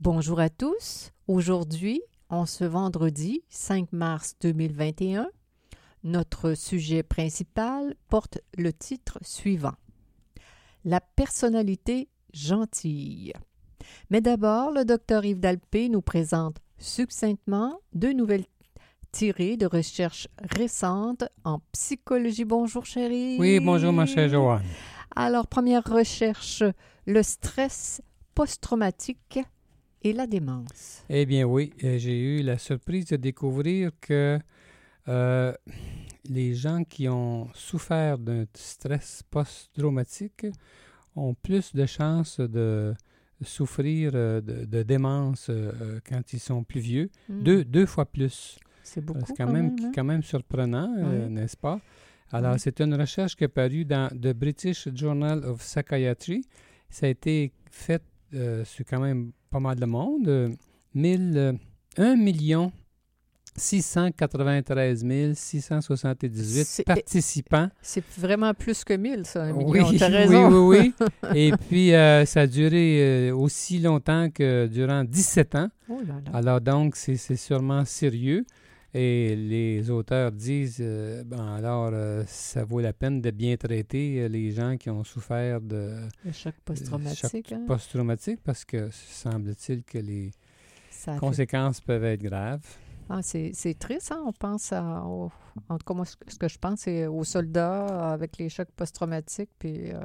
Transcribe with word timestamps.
Bonjour 0.00 0.40
à 0.40 0.50
tous. 0.50 1.10
Aujourd'hui, 1.26 2.02
en 2.28 2.44
ce 2.44 2.64
vendredi 2.64 3.42
5 3.48 3.92
mars 3.92 4.36
2021, 4.42 5.26
notre 6.04 6.52
sujet 6.52 7.02
principal 7.02 7.94
porte 8.10 8.38
le 8.58 8.74
titre 8.74 9.18
suivant 9.22 9.72
La 10.84 11.00
personnalité 11.00 12.10
gentille. 12.34 13.32
Mais 14.10 14.20
d'abord, 14.20 14.70
le 14.70 14.84
docteur 14.84 15.24
Yves 15.24 15.40
Dalpé 15.40 15.88
nous 15.88 16.02
présente 16.02 16.58
succinctement 16.76 17.80
deux 17.94 18.12
nouvelles 18.12 18.44
tirées 19.12 19.56
de 19.56 19.64
recherches 19.64 20.28
récentes 20.38 21.24
en 21.42 21.60
psychologie. 21.72 22.44
Bonjour, 22.44 22.84
chérie. 22.84 23.38
Oui, 23.38 23.60
bonjour, 23.60 23.94
ma 23.94 24.04
chère 24.04 24.28
Joanne. 24.28 24.62
Alors, 25.16 25.46
première 25.46 25.84
recherche, 25.84 26.62
le 27.06 27.22
stress 27.22 28.02
post-traumatique 28.34 29.40
et 30.06 30.12
la 30.12 30.26
démence. 30.26 31.02
Eh 31.08 31.26
bien, 31.26 31.44
oui, 31.44 31.72
euh, 31.82 31.98
j'ai 31.98 32.18
eu 32.18 32.42
la 32.42 32.58
surprise 32.58 33.06
de 33.06 33.16
découvrir 33.16 33.90
que 34.00 34.38
euh, 35.08 35.52
les 36.28 36.54
gens 36.54 36.84
qui 36.84 37.08
ont 37.08 37.48
souffert 37.54 38.18
d'un 38.18 38.44
stress 38.54 39.22
post-traumatique 39.30 40.46
ont 41.16 41.34
plus 41.34 41.74
de 41.74 41.86
chances 41.86 42.38
de 42.40 42.94
souffrir 43.42 44.12
euh, 44.14 44.40
de, 44.40 44.82
démence 44.82 45.48
euh, 45.50 46.00
quand 46.08 46.32
ils 46.32 46.40
sont 46.40 46.62
plus 46.64 46.80
vieux, 46.80 47.10
Hmm. 47.28 47.42
deux, 47.42 47.64
deux 47.64 47.86
fois 47.86 48.06
plus. 48.06 48.58
C'est 48.82 49.04
beaucoup. 49.04 49.20
C'est 49.26 49.36
quand 49.36 49.50
même, 49.52 49.74
hein? 49.82 49.92
quand 49.94 50.04
même 50.04 50.22
surprenant, 50.22 50.94
euh, 50.98 51.28
n'est-ce 51.28 51.56
pas? 51.56 51.80
Alors, 52.32 52.52
Oui. 52.54 52.60
c'est 52.60 52.80
une 52.80 52.94
recherche 52.94 53.34
qui 53.36 53.44
est 53.44 53.48
parue 53.48 53.84
dans 53.84 54.08
The 54.10 54.32
British 54.32 54.88
Journal 54.94 55.44
of 55.44 55.58
Psychiatry. 55.60 56.44
Ça 56.88 57.06
a 57.06 57.08
été 57.08 57.52
fait 57.70 58.02
euh, 58.34 58.64
sur 58.64 58.84
quand 58.84 59.00
même 59.00 59.32
pas 59.56 59.60
mal 59.60 59.78
de 59.78 59.86
monde. 59.86 60.28
Euh, 60.28 60.50
1000, 60.94 61.32
euh, 61.36 61.52
1 61.96 62.16
million 62.16 62.70
693 63.56 65.02
678 65.34 66.64
C'est- 66.66 66.84
participants. 66.84 67.68
C'est 67.80 68.04
vraiment 68.18 68.52
plus 68.52 68.84
que 68.84 68.92
1000, 68.92 69.24
ça, 69.24 69.44
un 69.44 69.52
million. 69.54 69.70
Oui, 69.70 69.80
oui, 69.90 69.96
raison. 69.98 70.68
oui, 70.68 70.92
oui. 71.00 71.06
Et 71.34 71.52
puis, 71.70 71.94
euh, 71.94 72.26
ça 72.26 72.40
a 72.42 72.46
duré 72.46 73.30
euh, 73.30 73.34
aussi 73.34 73.78
longtemps 73.78 74.28
que 74.28 74.66
durant 74.66 75.04
17 75.04 75.54
ans. 75.54 75.68
Oh 75.88 76.00
là 76.06 76.14
là. 76.22 76.36
Alors 76.36 76.60
donc, 76.60 76.96
c'est 76.96 77.16
c'est 77.16 77.36
sûrement 77.36 77.86
sérieux. 77.86 78.44
Et 78.94 79.36
les 79.36 79.90
auteurs 79.90 80.32
disent, 80.32 80.78
euh, 80.80 81.22
ben 81.24 81.54
alors, 81.54 81.90
euh, 81.92 82.24
ça 82.26 82.64
vaut 82.64 82.80
la 82.80 82.92
peine 82.94 83.20
de 83.20 83.30
bien 83.30 83.56
traiter 83.56 84.22
euh, 84.22 84.28
les 84.28 84.52
gens 84.52 84.76
qui 84.78 84.88
ont 84.88 85.04
souffert 85.04 85.60
de 85.60 85.96
Le 86.24 86.32
choc 86.32 86.54
post-traumatique, 86.64 87.52
hein? 87.52 87.64
post-traumatique 87.66 88.40
parce 88.42 88.64
que 88.64 88.88
semble-t-il 88.90 89.82
que 89.84 89.98
les 89.98 90.30
Ça 90.90 91.14
fait- 91.14 91.18
conséquences 91.20 91.80
peuvent 91.80 92.04
être 92.04 92.22
graves. 92.22 92.64
Ah, 93.08 93.20
c'est 93.22 93.52
triste, 93.78 94.10
hein? 94.12 94.22
On 94.26 94.32
pense 94.32 94.72
à. 94.72 95.02
au- 95.04 95.30
en 95.68 95.78
tout 95.78 95.84
cas, 95.86 95.94
moi, 95.94 96.04
ce 96.04 96.16
que- 96.16 96.48
je 96.48 96.58
pense, 96.58 96.80
c'est 96.80 97.06
aux 97.06 97.22
soldats 97.22 98.12
avec 98.12 98.36
les 98.38 98.48
chocs 98.48 98.70
post-traumatiques, 98.74 99.50
puis 99.60 99.92
euh, 99.92 100.00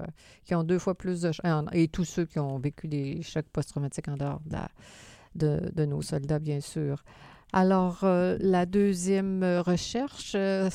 qui 0.45 0.53
ont 0.53 0.63
deux 0.63 0.77
fois 0.79 0.93
plus 0.95 1.21
de. 1.21 1.31
Et 1.73 1.87
tous 1.87 2.05
ceux 2.05 2.25
qui 2.25 2.37
ont 2.39 2.59
vécu 2.59 2.87
des 2.87 3.21
chocs 3.23 3.47
post-traumatiques 3.51 4.07
en 4.07 4.17
dehors 4.17 4.39
de, 4.45 4.51
la- 4.53 4.69
de, 5.35 5.71
de 5.73 5.85
nos 5.85 6.01
soldats, 6.03 6.39
bien 6.39 6.59
sûr. 6.59 7.03
Alors, 7.53 7.99
euh, 8.03 8.37
la 8.39 8.65
deuxième 8.65 9.43
recherche, 9.65 10.33
euh, 10.35 10.69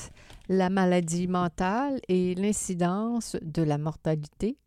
la 0.48 0.69
maladie 0.69 1.26
mentale 1.26 2.00
et 2.09 2.34
l'incidence 2.34 3.37
de 3.41 3.62
la 3.62 3.78
mortalité 3.78 4.59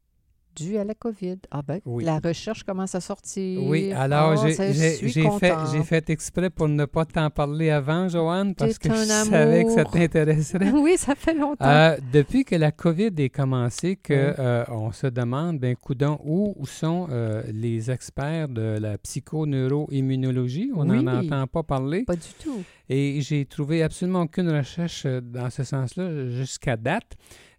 due 0.59 0.77
à 0.77 0.83
la 0.83 0.93
COVID. 0.93 1.37
Ah 1.51 1.61
ben, 1.65 1.79
Oui. 1.85 2.03
la 2.03 2.19
recherche 2.19 2.63
commence 2.63 2.95
à 2.95 2.99
sortir. 3.01 3.61
Oui, 3.63 3.91
alors 3.93 4.35
Ah, 4.37 4.47
j'ai- 4.47 5.83
fait, 5.83 6.09
exprès 6.09 6.49
pour 6.49 6.67
ne 6.67 6.85
pas 6.85 7.05
t'en 7.05 7.29
parler 7.29 7.69
avant, 7.69 8.07
Joanne, 8.07 8.53
parce 8.55 8.77
que 8.77 8.89
je 8.89 8.95
savais 9.29 9.63
que 9.65 9.71
ça 9.71 9.85
t'intéresserait. 9.85 10.69
Oui, 10.73 10.95
ça 10.97 11.15
fait 11.15 11.33
longtemps. 11.33 11.65
Euh, 11.65 11.97
depuis 12.13 12.45
que 12.45 12.55
la 12.55 12.71
COVID 12.71 13.11
est 13.17 13.29
commencée, 13.29 13.95
que 13.95 14.13
Oui. 14.13 14.35
euh, 14.39 14.63
on 14.69 14.91
se 14.91 15.07
demande, 15.07 15.59
ben 15.59 15.75
coudonc, 15.75 16.19
où, 16.23 16.53
où 16.57 16.65
sont 16.65 17.07
euh, 17.11 17.41
les 17.51 17.89
experts 17.91 18.47
de 18.49 18.77
la 18.79 18.97
psychoneuroimmunologie? 18.97 20.71
On 20.75 20.85
n'en 20.85 21.05
entend 21.07 21.47
pas 21.47 21.63
parler. 21.63 22.03
Pas 22.03 22.15
du 22.15 22.21
tout. 22.43 22.63
Et 22.89 23.21
j'ai 23.21 23.45
trouvé 23.45 23.83
absolument 23.83 24.21
aucune 24.21 24.49
recherche 24.49 25.05
dans 25.05 25.49
ce 25.49 25.63
sens-là 25.63 26.27
jusqu'à 26.29 26.75
date. 26.75 27.13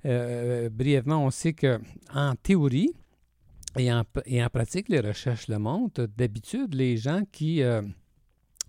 Euh, 0.07 0.71
brièvement, 0.71 1.25
on 1.25 1.31
sait 1.31 1.53
que 1.53 1.81
en 2.15 2.35
théorie 2.35 2.93
et 3.79 3.93
en, 3.93 4.05
et 4.27 4.43
en 4.43 4.49
pratique, 4.49 4.89
les 4.89 5.01
recherches 5.01 5.49
le 5.49 5.59
montrent. 5.59 6.07
D'habitude, 6.17 6.75
les 6.75 6.97
gens 6.97 7.23
qui 7.31 7.63
euh, 7.63 7.83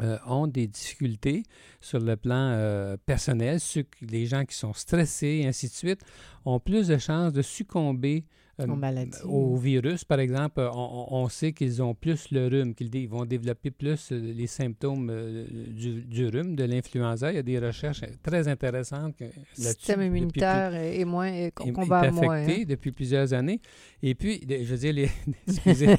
euh, 0.02 0.18
ont 0.26 0.48
des 0.48 0.68
difficultés 0.68 1.44
sur 1.80 2.00
le 2.00 2.16
plan 2.16 2.36
euh, 2.54 2.98
personnel, 3.06 3.60
ceux 3.60 3.86
les 4.02 4.26
gens 4.26 4.46
qui 4.46 4.56
sont 4.56 4.74
stressés, 4.74 5.44
ainsi 5.46 5.68
de 5.68 5.74
suite, 5.74 6.02
ont 6.44 6.60
plus 6.60 6.88
de 6.88 6.98
chances 6.98 7.34
de 7.34 7.42
succomber 7.44 8.24
euh, 8.24 8.51
Aux 8.70 8.76
maladies. 8.76 9.18
au 9.26 9.56
virus. 9.58 10.04
Par 10.06 10.20
exemple, 10.20 10.62
on, 10.74 11.28
sait 11.30 11.54
qu'ils 11.54 11.82
ont 11.82 11.94
plus 11.96 12.30
le 12.32 12.48
rhume, 12.48 12.74
qu'ils 12.76 13.08
vont 13.10 13.26
développer 13.26 13.72
plus 13.72 14.12
euh, 14.12 14.20
les 14.20 14.48
symptômes 14.48 15.10
euh, 15.12 15.46
du, 15.70 16.02
du 16.04 16.28
rhume, 16.28 16.56
de 16.56 16.64
l'influenza. 16.64 17.32
Il 17.32 17.36
y 17.36 17.40
a 17.40 17.44
des 17.44 17.60
recherches 17.60 18.02
très 18.24 18.48
intéressantes 18.48 19.16
Le 19.22 19.30
système 19.58 20.02
immunitaire 20.02 20.74
est, 20.76 21.00
est 21.00 21.06
moins, 21.06 21.28
est, 21.28 21.52
moins. 21.72 21.92
affecté 21.92 22.62
hein. 22.62 22.66
depuis 22.68 22.92
plusieurs 22.92 23.34
années. 23.34 23.62
Et 24.04 24.16
puis, 24.16 24.42
je 24.50 24.64
veux 24.64 24.78
dire, 24.78 24.94
les, 24.94 25.10
excusez, 25.48 25.96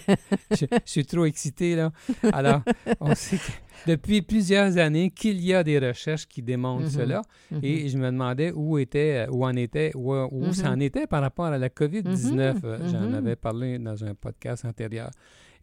je, 0.50 0.66
je 0.84 0.90
suis 0.90 1.06
trop 1.06 1.24
excité 1.24 1.76
là. 1.76 1.92
Alors, 2.32 2.62
on 3.00 3.14
sait 3.14 3.36
que 3.36 3.42
depuis 3.90 4.22
plusieurs 4.22 4.76
années 4.78 5.10
qu'il 5.10 5.40
y 5.40 5.54
a 5.54 5.64
des 5.64 5.78
recherches 5.78 6.26
qui 6.26 6.42
démontrent 6.42 6.82
Mhm. 6.84 6.90
cela. 6.90 7.22
Et 7.62 7.88
je 7.88 7.98
me 7.98 8.06
demandais 8.06 8.52
où 8.54 8.78
était, 8.78 9.26
où 9.30 9.44
en 9.44 9.54
était, 9.56 9.92
où, 9.94 10.12
où 10.14 10.44
Mhm. 10.46 10.52
ça 10.52 10.70
en 10.70 10.80
était 10.80 11.06
par 11.06 11.20
rapport 11.22 11.46
à 11.46 11.58
la 11.58 11.68
COVID-19. 11.68 12.51
Mhm, 12.54 12.60
Euh, 12.64 12.88
J'en 12.90 13.00
mhm. 13.00 13.14
avais 13.14 13.36
parlé 13.36 13.78
dans 13.78 14.04
un 14.04 14.14
podcast 14.14 14.64
antérieur. 14.64 15.10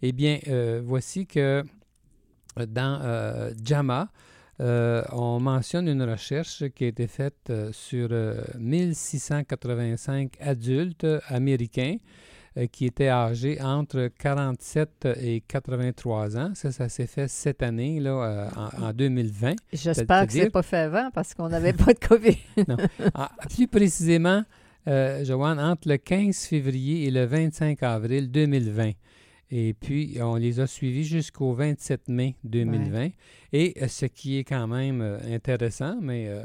Eh 0.01 0.11
bien, 0.11 0.39
euh, 0.47 0.81
voici 0.83 1.25
que 1.27 1.63
euh, 2.57 2.65
dans 2.67 2.99
euh, 3.03 3.51
JAMA, 3.63 4.09
euh, 4.61 5.03
on 5.13 5.39
mentionne 5.39 5.87
une 5.87 6.03
recherche 6.03 6.63
qui 6.75 6.83
a 6.85 6.87
été 6.87 7.07
faite 7.07 7.51
sur 7.71 8.09
euh, 8.11 8.41
1685 8.57 10.37
adultes 10.39 11.07
américains 11.27 11.97
qui 12.71 12.85
étaient 12.87 13.09
âgés 13.09 13.61
entre 13.61 14.09
47 14.19 15.07
et 15.21 15.41
83 15.47 16.35
ans. 16.37 16.51
Ça, 16.55 16.71
ça 16.71 16.89
s'est 16.89 17.05
fait 17.07 17.27
cette 17.29 17.61
année, 17.63 17.99
là, 18.01 18.49
en, 18.79 18.85
en 18.87 18.91
2020. 18.93 19.53
J'espère 19.71 20.25
que 20.25 20.31
c'est 20.33 20.39
c'est-à-dire- 20.39 20.51
pas 20.51 20.63
fait 20.63 20.77
avant 20.77 21.09
parce 21.13 21.33
qu'on 21.33 21.47
n'avait 21.47 21.73
pas 21.73 21.93
de 21.93 21.99
COVID. 21.99 22.37
Ah, 23.13 23.31
plus 23.49 23.67
précisément, 23.67 24.43
euh, 24.87 25.23
Joanne, 25.25 25.59
entre 25.59 25.87
le 25.89 25.97
15 25.97 26.37
février 26.45 27.05
et 27.05 27.11
le 27.11 27.25
25 27.25 27.81
avril 27.83 28.31
2020. 28.31 28.91
Et 29.51 29.73
puis, 29.73 30.17
on 30.21 30.35
les 30.35 30.59
a 30.59 30.67
suivis 30.67 31.03
jusqu'au 31.05 31.53
27 31.53 32.07
mai 32.09 32.35
2020. 32.43 33.09
Et 33.51 33.73
euh, 33.81 33.87
ce 33.87 34.05
qui 34.05 34.37
est 34.37 34.43
quand 34.43 34.67
même 34.67 35.01
euh, 35.01 35.17
intéressant, 35.35 35.97
mais 36.01 36.27
euh, 36.27 36.43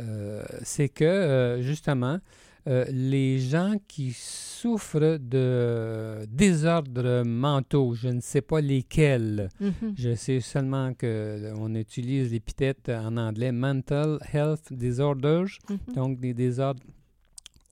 euh, 0.00 0.42
c'est 0.62 0.88
que, 0.90 1.58
justement, 1.62 2.18
les 2.66 3.40
gens 3.40 3.74
qui 3.88 4.12
souffrent 4.16 5.18
de 5.18 6.24
désordres 6.30 7.24
mentaux, 7.26 7.94
je 7.94 8.06
ne 8.08 8.20
sais 8.20 8.40
pas 8.40 8.60
lesquels, 8.60 9.48
Mhm. 9.60 9.94
je 9.96 10.14
sais 10.14 10.38
seulement 10.38 10.92
qu'on 10.94 11.74
utilise 11.74 12.30
l'épithète 12.30 12.88
en 12.88 13.16
anglais 13.16 13.50
Mental 13.50 14.18
Health 14.32 14.72
Disorders, 14.72 15.48
Mhm. 15.68 15.94
donc 15.96 16.20
des 16.20 16.34
désordres, 16.34 16.82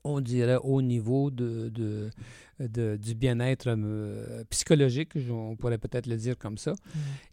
on 0.03 0.19
dirait, 0.21 0.57
au 0.63 0.81
niveau 0.81 1.29
de, 1.31 1.69
de- 1.69 2.09
de- 2.59 2.97
du 2.97 3.15
bien-être 3.15 3.67
euh, 3.69 4.43
psychologique, 4.49 5.11
on 5.31 5.55
pourrait 5.55 5.77
peut-être 5.77 6.07
le 6.07 6.15
dire 6.17 6.37
comme 6.37 6.57
ça. 6.57 6.73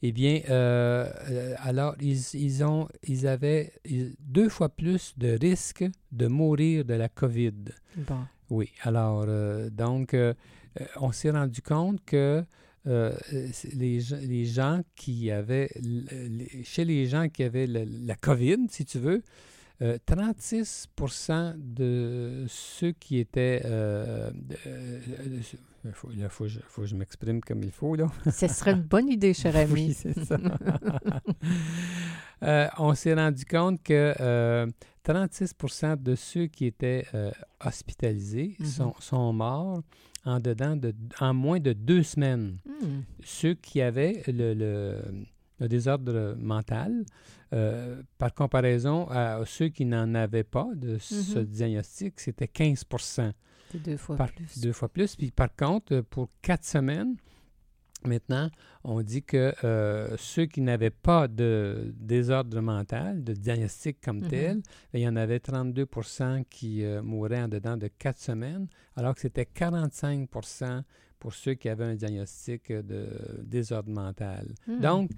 Eh 0.03 0.13
bien, 0.13 0.41
euh, 0.49 1.11
euh, 1.31 1.55
alors, 1.59 1.95
ils, 2.01 2.19
ils, 2.35 2.65
ont, 2.65 2.89
ils 3.07 3.27
avaient 3.27 3.73
deux 4.21 4.49
fois 4.49 4.69
plus 4.69 5.15
de 5.17 5.37
risques 5.41 5.85
de 6.13 6.27
mourir 6.27 6.85
de 6.85 6.95
la 6.95 7.09
COVID. 7.09 7.53
Bon. 7.97 8.21
Oui, 8.51 8.71
alors, 8.83 9.25
euh, 9.29 9.69
donc, 9.71 10.17
on 11.01 11.13
s'est 11.13 11.31
rendu 11.31 11.61
compte 11.61 12.03
que 12.07 12.43
euh, 12.87 13.13
les, 13.75 14.01
les, 14.23 14.45
gens 14.47 14.81
qui 14.95 15.31
avaient, 15.31 15.69
chez 16.63 16.85
les 16.87 17.07
gens 17.07 17.29
qui 17.29 17.43
avaient 17.43 17.67
la 17.67 18.15
COVID, 18.15 18.67
si 18.71 18.85
tu 18.87 18.99
veux, 18.99 19.23
36 20.07 20.89
euh, 21.31 21.53
de 21.57 22.45
ceux 22.49 22.93
qui 22.93 23.19
étaient... 23.19 23.63
Euh, 23.65 24.31
il 25.85 25.93
faut, 25.93 26.09
faut, 26.29 26.83
que 26.83 26.87
je 26.87 26.97
m'exprime 26.97 27.41
comme 27.41 27.63
il 27.63 27.71
faut. 27.71 27.95
Là. 27.95 28.09
Ce 28.31 28.49
serait 28.49 28.73
une 28.73 28.83
bonne 28.83 29.09
idée, 29.09 29.33
cher 29.33 29.55
ami. 29.57 29.73
oui, 29.73 29.95
c'est 29.95 30.19
ça. 30.25 30.39
on 32.79 32.95
s'est 32.95 33.15
rendu 33.15 33.45
compte 33.45 33.83
que 33.83 34.67
36% 35.07 36.03
de 36.03 36.15
ceux 36.17 36.47
qui 36.47 36.67
étaient 36.67 37.07
hospitalisés 37.65 38.57
mm-hmm. 38.61 38.67
sont, 38.67 38.95
sont 38.99 39.33
morts 39.33 39.83
en, 40.29 40.41
dedans 40.41 40.77
de, 40.77 40.95
en 41.21 41.35
moins 41.35 41.61
de 41.61 41.73
deux 41.73 42.03
semaines. 42.03 42.59
Hmm. 42.67 43.01
Ceux 43.25 43.55
qui 43.55 43.81
avaient 43.81 44.23
le, 44.27 44.55
le, 44.55 45.03
désordre 45.67 46.37
mental, 46.39 47.05
euh, 47.53 48.03
par 48.19 48.35
comparaison 48.35 49.09
à 49.09 49.43
ceux 49.47 49.69
qui 49.69 49.85
n'en 49.85 50.15
avaient 50.15 50.45
pas 50.45 50.69
de 50.75 50.99
ce 50.99 51.39
mhm. 51.39 51.45
diagnostic, 51.47 52.21
c'était 52.21 52.49
15 52.49 52.85
C'est 53.71 53.83
deux 53.83 53.97
fois 53.97 54.17
plus. 54.17 54.61
Deux 54.61 54.73
fois 54.73 54.89
plus. 54.89 55.17
Puis 55.17 55.31
par 55.31 55.55
contre, 55.55 56.01
pour 56.03 56.29
quatre 56.43 56.65
semaines, 56.65 57.17
Maintenant, 58.07 58.49
on 58.85 59.03
dit 59.03 59.25
que 59.25 59.53
euh, 59.65 60.17
ceux 60.19 60.47
qui 60.47 60.61
n'avaient 60.61 60.91
pas 60.91 61.27
de 61.27 61.93
désordre 61.97 62.61
mental, 62.61 63.25
de 63.25 63.33
diagnostic 63.33 64.01
comme 64.01 64.21
mhm. 64.21 64.29
tel, 64.29 64.63
il 64.95 65.01
y 65.01 65.09
en 65.09 65.17
avait 65.17 65.39
32% 65.39 66.45
qui 66.49 66.85
euh, 66.85 67.03
mouraient 67.03 67.43
en 67.43 67.49
dedans 67.49 67.77
de 67.77 67.89
quatre 67.89 68.21
semaines, 68.21 68.69
alors 68.95 69.15
que 69.15 69.21
c'était 69.21 69.47
45 69.47 70.29
pour 71.19 71.35
ceux 71.35 71.55
qui 71.55 71.69
avaient 71.69 71.85
un 71.85 71.95
diagnostic 71.95 72.73
de 72.73 73.09
désordre 73.43 73.91
mental. 73.91 74.47
Hmm. 74.67 74.81
Donc, 74.81 75.11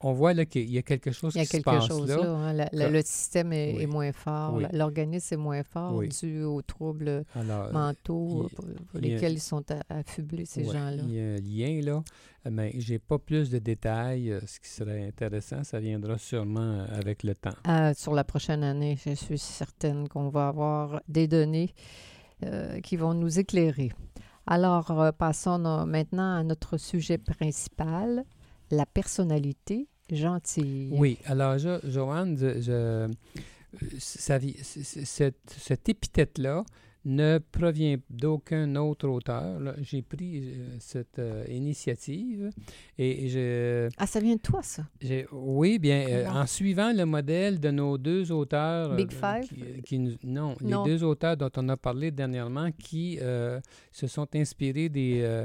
on 0.00 0.12
voit 0.12 0.34
là 0.34 0.44
qu'il 0.44 0.70
y 0.70 0.78
a 0.78 0.82
quelque 0.82 1.10
chose 1.10 1.32
qui 1.32 1.46
se 1.46 1.58
passe 1.58 1.86
chose, 1.86 2.08
là. 2.08 2.52
Hein. 2.52 2.68
le 2.72 3.02
système 3.02 3.52
est, 3.52 3.86
moins 3.86 4.12
fort, 4.12 4.60
l'organisme 4.72 5.34
est 5.34 5.38
moins 5.38 5.62
fort 5.62 6.02
dû 6.02 6.42
aux 6.42 6.62
troubles 6.62 7.24
mentaux 7.72 8.48
pour, 8.54 8.66
lesquels 9.00 9.34
ils 9.34 9.40
sont 9.40 9.64
affublés, 9.88 10.44
ces 10.44 10.64
gens-là. 10.64 11.02
Il 11.06 11.14
y 11.14 11.20
a 11.20 11.24
un 11.24 11.36
lien 11.36 11.82
là, 11.82 12.02
mais 12.50 12.72
je 12.78 12.92
n'ai 12.92 12.98
pas 12.98 13.18
plus 13.18 13.50
de 13.50 13.58
détails. 13.58 14.30
Euh, 14.32 14.40
ce 14.46 14.60
qui 14.60 14.68
serait 14.68 15.06
intéressant, 15.06 15.64
ça 15.64 15.80
viendra 15.80 16.18
sûrement 16.18 16.60
euh, 16.60 16.86
avec 16.92 17.22
le 17.22 17.34
temps. 17.34 17.54
Euh, 17.66 17.92
sur 17.94 18.14
la 18.14 18.24
prochaine 18.24 18.62
année, 18.62 18.98
je 19.04 19.14
suis 19.14 19.38
certaine 19.38 20.08
qu'on 20.08 20.28
va 20.28 20.48
avoir 20.48 21.02
des 21.08 21.26
données 21.26 21.74
qui 22.84 22.96
vont 22.96 23.14
nous 23.14 23.40
éclairer. 23.40 23.90
Alors, 24.50 24.90
euh, 24.98 25.12
passons 25.12 25.58
maintenant 25.86 26.36
à 26.36 26.42
notre 26.42 26.78
sujet 26.78 27.18
principal, 27.18 28.24
la 28.70 28.86
personnalité 28.86 29.88
gentille. 30.10 30.88
Oui, 30.90 31.18
alors, 31.26 31.58
Joanne, 31.58 32.34
cette 33.98 35.88
épithète-là, 35.88 36.64
ne 37.08 37.38
provient 37.38 37.96
d'aucun 38.10 38.76
autre 38.76 39.08
auteur. 39.08 39.58
J'ai 39.80 40.02
pris 40.02 40.42
euh, 40.42 40.76
cette 40.78 41.18
euh, 41.18 41.42
initiative 41.48 42.50
et 42.98 43.28
je... 43.30 43.88
Ah, 43.96 44.06
ça 44.06 44.20
vient 44.20 44.36
de 44.36 44.40
toi, 44.40 44.62
ça? 44.62 44.82
Oui, 45.32 45.78
bien, 45.78 46.06
euh, 46.06 46.28
en 46.28 46.46
suivant 46.46 46.92
le 46.92 47.06
modèle 47.06 47.60
de 47.60 47.70
nos 47.70 47.96
deux 47.96 48.30
auteurs... 48.30 48.94
Big 48.94 49.10
Five? 49.10 49.48
Qui, 49.84 50.18
non, 50.22 50.54
les 50.60 50.76
deux 50.84 51.02
auteurs 51.02 51.38
dont 51.38 51.50
on 51.56 51.70
a 51.70 51.78
parlé 51.78 52.10
dernièrement 52.10 52.70
qui 52.72 53.18
se 53.90 54.06
sont 54.06 54.28
inspirés 54.34 54.90
des 54.90 55.44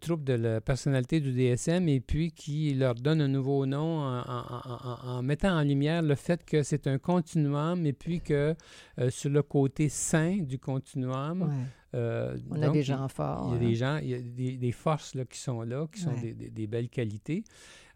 troubles 0.00 0.24
de 0.24 0.32
la 0.32 0.60
personnalité 0.60 1.20
du 1.20 1.32
DSM 1.32 1.88
et 1.88 2.00
puis 2.00 2.32
qui 2.32 2.74
leur 2.74 2.96
donnent 2.96 3.20
un 3.20 3.28
nouveau 3.28 3.66
nom 3.66 4.00
en, 4.02 5.22
mettant 5.22 5.56
en 5.56 5.62
lumière 5.62 6.02
le 6.02 6.16
fait 6.16 6.44
que 6.44 6.64
c'est 6.64 6.88
un 6.88 6.98
continuum 6.98 7.86
et 7.86 7.92
puis 7.92 8.20
que 8.20 8.56
sur 9.10 9.30
le 9.30 9.42
côté 9.42 9.88
sain 9.88 10.38
du 10.38 10.58
continuum, 10.58 11.03
euh, 11.94 12.36
on 12.50 12.60
a 12.62 12.68
des 12.70 12.82
gens 12.82 13.08
forts. 13.08 13.50
Il 13.50 13.52
y 13.52 13.56
a 13.56 13.68
des 13.68 13.74
gens, 13.74 13.96
il 13.98 14.08
y 14.08 14.14
a 14.14 14.56
des, 14.58 14.72
forces 14.72 15.14
là, 15.14 15.24
qui 15.24 15.38
sont 15.38 15.62
là, 15.62 15.86
qui 15.92 16.00
sont 16.00 16.12
des, 16.12 16.66
belles 16.66 16.88
qualités. 16.88 17.44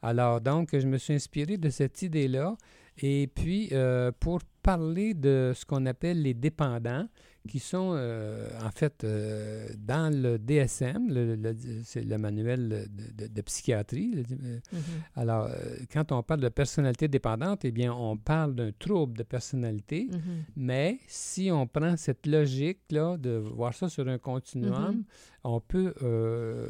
Alors, 0.02 0.40
donc, 0.40 0.70
je 0.72 0.87
me 0.87 0.99
suis 0.99 1.14
inspiré 1.14 1.56
de 1.56 1.70
cette 1.70 2.02
idée-là. 2.02 2.56
Et 2.99 3.28
puis, 3.32 3.69
euh, 3.72 4.12
pour 4.19 4.40
parler 4.62 5.14
de 5.14 5.52
ce 5.55 5.64
qu'on 5.64 5.87
appelle 5.87 6.22
les 6.22 6.34
dépendants, 6.34 7.08
qui 7.49 7.59
sont 7.59 7.95
euh, 7.95 8.49
en 8.62 8.71
fait 8.71 9.03
euh, 9.03 9.67
dans 9.79 10.15
le 10.15 10.39
DSM, 10.39 11.09
le, 11.09 11.55
c'est 11.83 12.03
le 12.05 12.19
manuel 12.19 12.89
de, 13.17 13.41
psychiatrie. 13.43 14.12
Euh, 14.31 14.59
mm-hmm. 14.59 14.81
Alors, 15.17 15.49
quand 15.93 16.12
on 16.12 16.23
parle 16.23 16.41
de 16.41 16.49
personnalité 16.49 17.09
dépendante, 17.09 17.65
eh 17.65 17.73
bien, 17.73 17.93
on 17.93 18.17
parle 18.17 18.55
d'un 18.55 18.71
trouble 18.79 19.17
de 19.19 19.23
personnalité, 19.23 20.09
mm-hmm. 20.11 20.19
mais 20.56 20.99
si 21.09 21.50
on 21.50 21.67
prend 21.67 21.97
cette 21.97 22.27
logique-là 22.27 23.17
de 23.17 23.31
voir 23.31 23.75
ça 23.75 23.89
sur 23.89 24.06
un 24.06 24.19
continuum, 24.19 24.97
mm-hmm. 24.97 25.05
on, 25.45 25.61
peut, 25.61 25.95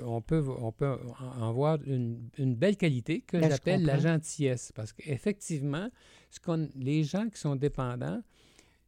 on, 0.07 0.23
peut, 0.23 0.45
on 0.61 0.73
peut 0.73 0.97
en 1.41 1.53
voir 1.53 1.79
une, 1.87 2.29
une 2.39 2.55
belle 2.55 2.77
qualité 2.77 3.21
que 3.21 3.41
j'appelle 3.41 3.85
la 3.85 3.99
gentillesse. 3.99 4.73
Parce 4.75 4.93
qu'effectivement, 4.93 5.89
ce 6.31 6.41
qu'on, 6.41 6.69
les 6.77 7.03
gens 7.05 7.29
qui 7.29 7.39
sont 7.39 7.57
dépendants, 7.57 8.23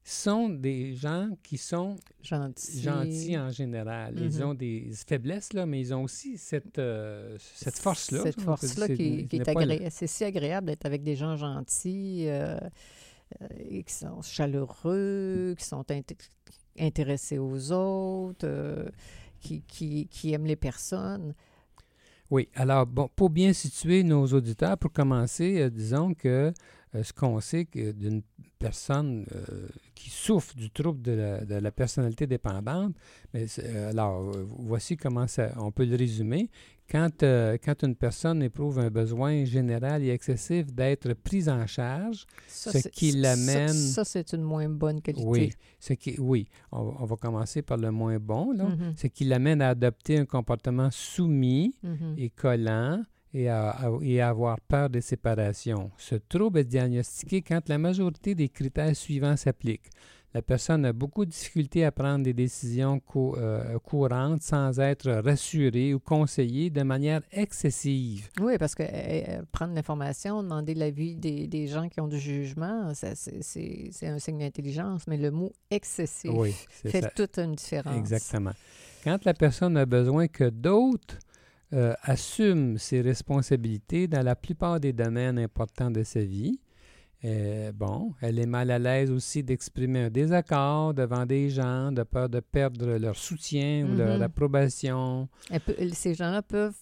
sont 0.02 0.49
des 0.49 0.94
gens 0.94 1.31
qui 1.43 1.58
sont 1.58 1.97
gentils, 2.23 2.82
gentils 2.82 3.38
en 3.38 3.50
général. 3.50 4.14
Ils 4.17 4.29
mm-hmm. 4.29 4.44
ont 4.44 4.55
des 4.55 4.91
faiblesses, 5.06 5.52
là, 5.52 5.67
mais 5.67 5.81
ils 5.81 5.94
ont 5.94 6.05
aussi 6.05 6.38
cette, 6.38 6.79
euh, 6.79 7.37
cette 7.38 7.79
force-là. 7.79 8.23
Cette 8.23 8.41
force-là 8.41 8.88
qui, 8.88 9.29
est 9.31 9.49
agréable. 9.49 9.87
C'est 9.91 10.06
si 10.06 10.25
agréable 10.25 10.69
d'être 10.69 10.87
avec 10.87 11.02
des 11.02 11.17
gens 11.17 11.37
gentils, 11.37 12.25
euh, 12.29 12.58
euh, 13.41 13.47
et 13.58 13.82
qui 13.82 13.93
sont 13.93 14.23
chaleureux, 14.23 15.55
qui 15.58 15.64
sont 15.64 15.85
intéressés 16.79 17.38
aux 17.38 17.73
autres, 17.73 18.91
qui, 19.41 19.62
qui, 19.62 20.08
qui, 20.08 20.32
aiment 20.32 20.46
les 20.46 20.56
personnes. 20.56 21.35
Oui, 22.31 22.49
alors, 22.55 22.87
bon, 22.87 23.08
pour 23.14 23.29
bien 23.29 23.53
situer 23.53 24.03
nos 24.03 24.26
auditeurs, 24.26 24.79
pour 24.79 24.93
commencer, 24.93 25.69
disons 25.70 26.14
que 26.14 26.53
ce 26.93 27.13
qu'on 27.13 27.41
sait 27.41 27.67
que 27.67 27.93
d'une 27.93 28.23
personne 28.59 29.25
qui 30.01 30.11
souffrent 30.11 30.57
du 30.57 30.71
trouble 30.71 31.03
de 31.03 31.55
la, 31.55 31.71
personnalité 31.71 32.27
dépendante. 32.27 32.95
Mais 33.35 33.47
euh, 33.59 33.91
alors, 33.91 34.23
euh, 34.23 34.47
voici 34.59 34.97
comment 34.97 35.27
ça, 35.27 35.53
on 35.57 35.71
peut 35.71 35.85
le 35.85 35.97
résumer. 35.97 36.49
Quand, 36.91 37.23
euh, 37.23 37.57
quand 37.63 37.83
une 37.85 37.95
personne 37.95 38.43
éprouve 38.43 38.81
un 38.81 38.91
besoin 38.91 39.45
général 39.45 40.03
et 40.03 40.09
excessif 40.09 40.73
d'être 40.73 41.13
prise 41.15 41.49
en 41.49 41.67
charge, 41.67 42.27
ce 42.49 42.89
qui 42.89 43.13
l'amène... 43.13 43.69
Ça, 43.69 44.05
c'est 44.05 44.32
une 44.32 44.43
moins 44.43 44.69
bonne 44.69 45.01
qualité. 45.01 45.27
Oui, 45.27 45.53
ce 45.79 45.93
qui, 45.93 46.19
oui. 46.19 46.49
On, 46.73 47.05
va 47.05 47.17
commencer 47.17 47.63
par 47.63 47.77
le 47.77 47.93
moins 47.93 48.19
bon. 48.19 48.53
Là. 48.53 48.65
Mm-hmm. 48.65 48.97
Ce 48.97 49.06
qui 49.06 49.25
l'amène 49.25 49.63
à 49.63 49.69
adopter 49.69 50.19
un 50.19 50.25
comportement 50.25 50.91
soumis 50.91 51.75
mm-hmm. 51.85 52.19
et 52.19 52.31
collant, 52.31 53.05
et 53.32 53.49
à, 53.49 53.91
et 54.03 54.20
avoir 54.20 54.60
peur 54.60 54.91
des 54.91 55.01
séparations. 55.01 55.91
Ce 55.96 56.17
trouble 56.17 56.58
est 56.60 56.65
diagnostiqué 56.65 57.43
quand 57.43 57.69
la 57.69 57.79
majorité 57.79 58.34
des 58.34 58.49
critères 58.49 58.96
suivants 58.96 59.37
s'appliquent. 59.37 59.91
La 60.32 60.43
personne 60.43 60.84
a 60.84 60.93
beaucoup 60.93 61.25
de 61.25 61.31
difficultés 61.31 61.84
à 61.84 61.91
prendre 61.91 62.25
des 62.25 62.32
décisions 62.32 63.01
euh, 63.17 63.79
courantes 63.81 64.43
sans 64.43 64.79
être 64.79 65.10
rassurée 65.10 65.93
ou 65.93 65.99
conseillée 65.99 66.70
de 66.70 66.82
manière 66.82 67.22
excessive. 67.32 68.29
Oui, 68.41 68.56
parce 68.56 68.77
que 68.77 68.84
eh, 68.84 69.25
eh, 69.27 69.39
prendre 69.51 69.75
l'information, 69.75 70.41
demander 70.44 70.75
l'avis 70.75 71.17
des, 71.17 71.49
des 71.49 71.67
gens 71.67 71.89
qui 71.89 72.01
ont 72.01 72.06
du 72.06 72.20
jugement, 72.20 72.93
c'est 72.94 74.06
un 74.06 74.19
signe 74.20 74.39
d'intelligence, 74.39 75.08
mais 75.08 75.17
le 75.17 75.32
mot 75.32 75.53
excessif 75.69 76.31
fait 76.69 77.13
toute 77.17 77.37
une 77.39 77.56
différence. 77.56 77.96
Exactement. 77.96 78.53
Quand 79.03 79.25
la 79.25 79.34
personne 79.34 79.77
a 79.77 79.87
besoin 79.87 80.29
que 80.29 80.49
d'autres 80.49 81.19
euh, 81.72 81.94
assume 82.03 82.79
ses 82.79 83.00
responsabilités 83.00 84.08
dans 84.08 84.22
la 84.24 84.34
plupart 84.34 84.81
des 84.81 84.93
domaines 84.93 85.39
importants 85.39 85.91
de 85.91 86.03
sa 86.03 86.20
vie. 86.20 86.58
Euh, 87.24 87.70
bon, 87.72 88.15
elle 88.20 88.39
est 88.39 88.46
mal 88.46 88.70
à 88.70 88.79
l'aise 88.79 89.10
aussi 89.10 89.43
d'exprimer 89.43 90.05
un 90.05 90.10
désaccord 90.10 90.94
devant 90.94 91.27
des 91.27 91.50
gens, 91.50 91.93
de 91.93 92.03
peur 92.03 92.29
de 92.29 92.41
perdre 92.41 92.96
leur 92.96 93.17
soutien 93.17 93.86
ou 93.86 93.94
leur 93.94 94.19
mm-hmm. 94.19 94.22
approbation. 94.22 95.29
ces 95.93 96.15
gens-là 96.15 96.43
peuvent 96.43 96.81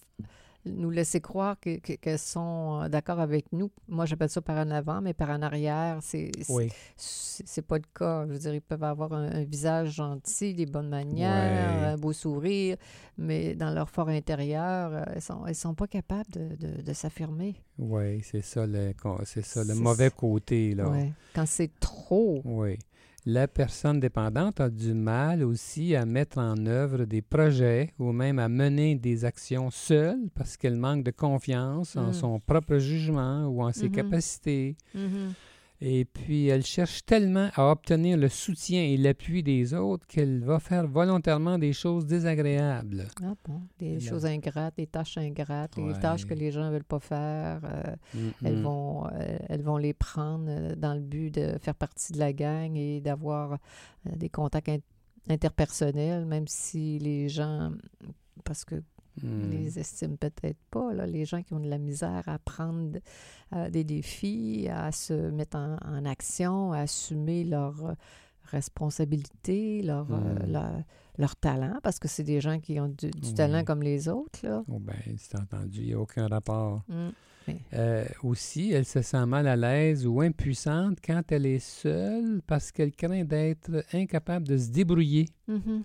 nous 0.75 0.89
laisser 0.89 1.21
croire 1.21 1.57
qu'elles 1.59 2.19
sont 2.19 2.81
euh, 2.83 2.89
d'accord 2.89 3.19
avec 3.19 3.51
nous. 3.51 3.71
Moi, 3.87 4.05
j'appelle 4.05 4.29
ça 4.29 4.41
par 4.41 4.57
en 4.57 4.71
avant, 4.71 5.01
mais 5.01 5.13
par 5.13 5.29
en 5.29 5.41
arrière, 5.41 5.99
c'est 6.01 6.31
oui. 6.49 6.71
c'est 6.95 7.61
pas 7.61 7.77
le 7.77 7.83
cas. 7.93 8.25
Je 8.27 8.33
veux 8.33 8.39
dire, 8.39 8.53
ils 8.53 8.61
peuvent 8.61 8.83
avoir 8.83 9.13
un, 9.13 9.43
visage 9.43 9.95
gentil, 9.95 10.53
des 10.53 10.65
bonnes 10.65 10.89
manières, 10.89 11.89
un 11.89 11.97
beau 11.97 12.13
sourire, 12.13 12.77
mais 13.17 13.55
dans 13.55 13.71
leur 13.71 13.89
fort 13.89 14.09
intérieur, 14.09 14.91
euh, 14.93 15.03
elles 15.15 15.21
sont, 15.21 15.45
elles 15.45 15.55
sont 15.55 15.73
pas 15.73 15.87
capables 15.87 16.29
de, 16.31 16.81
de, 16.81 16.93
s'affirmer. 16.93 17.55
Oui, 17.77 18.21
c'est 18.23 18.41
ça 18.41 18.65
le, 18.65 18.93
c'est 19.25 19.45
ça, 19.45 19.63
le 19.63 19.75
mauvais 19.75 20.09
côté. 20.09 20.75
Là. 20.75 20.91
Quand 21.33 21.45
c'est 21.45 21.79
trop. 21.79 22.41
Oui. 22.43 22.77
La 23.25 23.47
personne 23.47 23.99
dépendante 23.99 24.59
a 24.61 24.69
du 24.69 24.93
mal 24.93 25.43
aussi 25.43 25.95
à 25.95 26.05
mettre 26.05 26.37
en 26.37 26.65
œuvre 26.65 27.05
des 27.05 27.21
projets 27.21 27.93
ou 27.99 28.11
même 28.11 28.39
à 28.39 28.47
mener 28.49 28.95
des 28.95 29.25
actions 29.25 29.69
seule 29.71 30.29
parce 30.35 30.57
qu'elle 30.57 30.77
manque 30.77 31.03
de 31.03 31.11
confiance 31.11 31.95
en 31.97 32.09
Mm. 32.09 32.13
son 32.13 32.39
propre 32.39 32.77
jugement 32.77 33.45
ou 33.47 33.61
en 33.63 33.71
ses 33.71 33.85
Mhm. 33.87 33.91
capacités. 33.91 34.75
Mhm. 34.95 35.33
Et 35.81 36.03
puis, 36.03 36.47
elle 36.47 36.65
cherche 36.65 37.05
tellement 37.05 37.49
à 37.55 37.71
obtenir 37.71 38.17
le 38.17 38.27
soutien 38.27 38.81
et 38.83 38.97
l'appui 38.97 39.43
des 39.43 39.73
autres 39.73 40.05
qu'elle 40.07 40.43
va 40.43 40.59
faire 40.59 40.85
volontairement 40.87 41.57
des 41.57 41.71
choses 41.71 42.05
désagréables. 42.05 43.07
Ah 43.23 43.33
bon, 43.47 43.61
des 43.79 43.97
Là. 43.97 44.09
choses 44.09 44.25
ingrates, 44.25 44.75
des 44.75 44.87
tâches 44.87 45.17
ingrates, 45.17 45.77
des 45.77 45.93
tâches 46.01 46.25
que 46.25 46.33
les 46.33 46.51
gens 46.51 46.65
ne 46.65 46.71
veulent 46.71 46.83
pas 46.83 46.99
faire. 46.99 47.61
euh, 47.63 47.95
Mm, 48.13 48.29
elles, 48.45 48.61
vont, 48.61 49.07
euh, 49.07 49.37
elles 49.47 49.61
vont 49.61 49.77
les 49.77 49.93
prendre 49.93 50.45
euh, 50.49 50.75
dans 50.75 50.93
le 50.93 50.99
but 50.99 51.33
de 51.33 51.57
faire 51.61 51.75
partie 51.75 52.11
de 52.11 52.19
la 52.19 52.33
gang 52.33 52.75
et 52.75 52.99
d'avoir 52.99 53.57
des 54.05 54.27
contacts 54.29 54.67
in- 54.69 54.79
interpersonnels, 55.29 56.25
même 56.25 56.47
si 56.47 56.99
les 56.99 57.29
gens, 57.29 57.71
parce 58.43 58.65
que 58.65 58.75
Mm. 59.23 59.49
les 59.51 59.79
estiment 59.79 60.15
peut-être 60.15 60.59
pas, 60.71 60.93
là, 60.93 61.05
les 61.05 61.25
gens 61.25 61.41
qui 61.43 61.53
ont 61.53 61.59
de 61.59 61.67
la 61.69 61.77
misère 61.77 62.23
à 62.27 62.39
prendre 62.39 62.99
euh, 63.55 63.69
des 63.69 63.83
défis, 63.83 64.67
à 64.71 64.91
se 64.91 65.13
mettre 65.31 65.57
en, 65.57 65.77
en 65.85 66.05
action, 66.05 66.71
à 66.73 66.79
assumer 66.79 67.43
leurs 67.43 67.95
responsabilités, 68.69 69.81
leur, 69.81 70.07
euh, 70.11 70.45
Mm. 70.45 70.51
leur, 70.51 70.71
leur 71.17 71.35
talent, 71.35 71.77
parce 71.83 71.99
que 71.99 72.07
c'est 72.07 72.23
des 72.23 72.39
gens 72.41 72.59
qui 72.59 72.79
ont 72.79 72.87
du, 72.87 73.09
du 73.11 73.27
Oui. 73.29 73.33
talent 73.33 73.63
comme 73.63 73.83
les 73.83 74.07
autres. 74.07 74.39
Là. 74.43 74.63
Oh 74.69 74.79
ben, 74.79 74.95
c'est 75.17 75.37
entendu, 75.37 75.79
il 75.81 75.87
n'y 75.87 75.93
a 75.93 75.99
aucun 75.99 76.27
rapport. 76.27 76.81
Mm. 76.87 77.09
Euh, 77.73 78.05
aussi, 78.23 78.71
elle 78.73 78.85
se 78.85 79.01
sent 79.01 79.25
mal 79.25 79.47
à 79.47 79.55
l'aise 79.55 80.05
ou 80.05 80.21
impuissante 80.21 80.99
quand 81.03 81.23
elle 81.31 81.47
est 81.47 81.57
seule 81.59 82.41
parce 82.45 82.71
qu'elle 82.71 82.91
craint 82.91 83.23
d'être 83.23 83.83
incapable 83.91 84.47
de 84.47 84.55
se 84.57 84.69
débrouiller. 84.69 85.29
Mhm. 85.47 85.81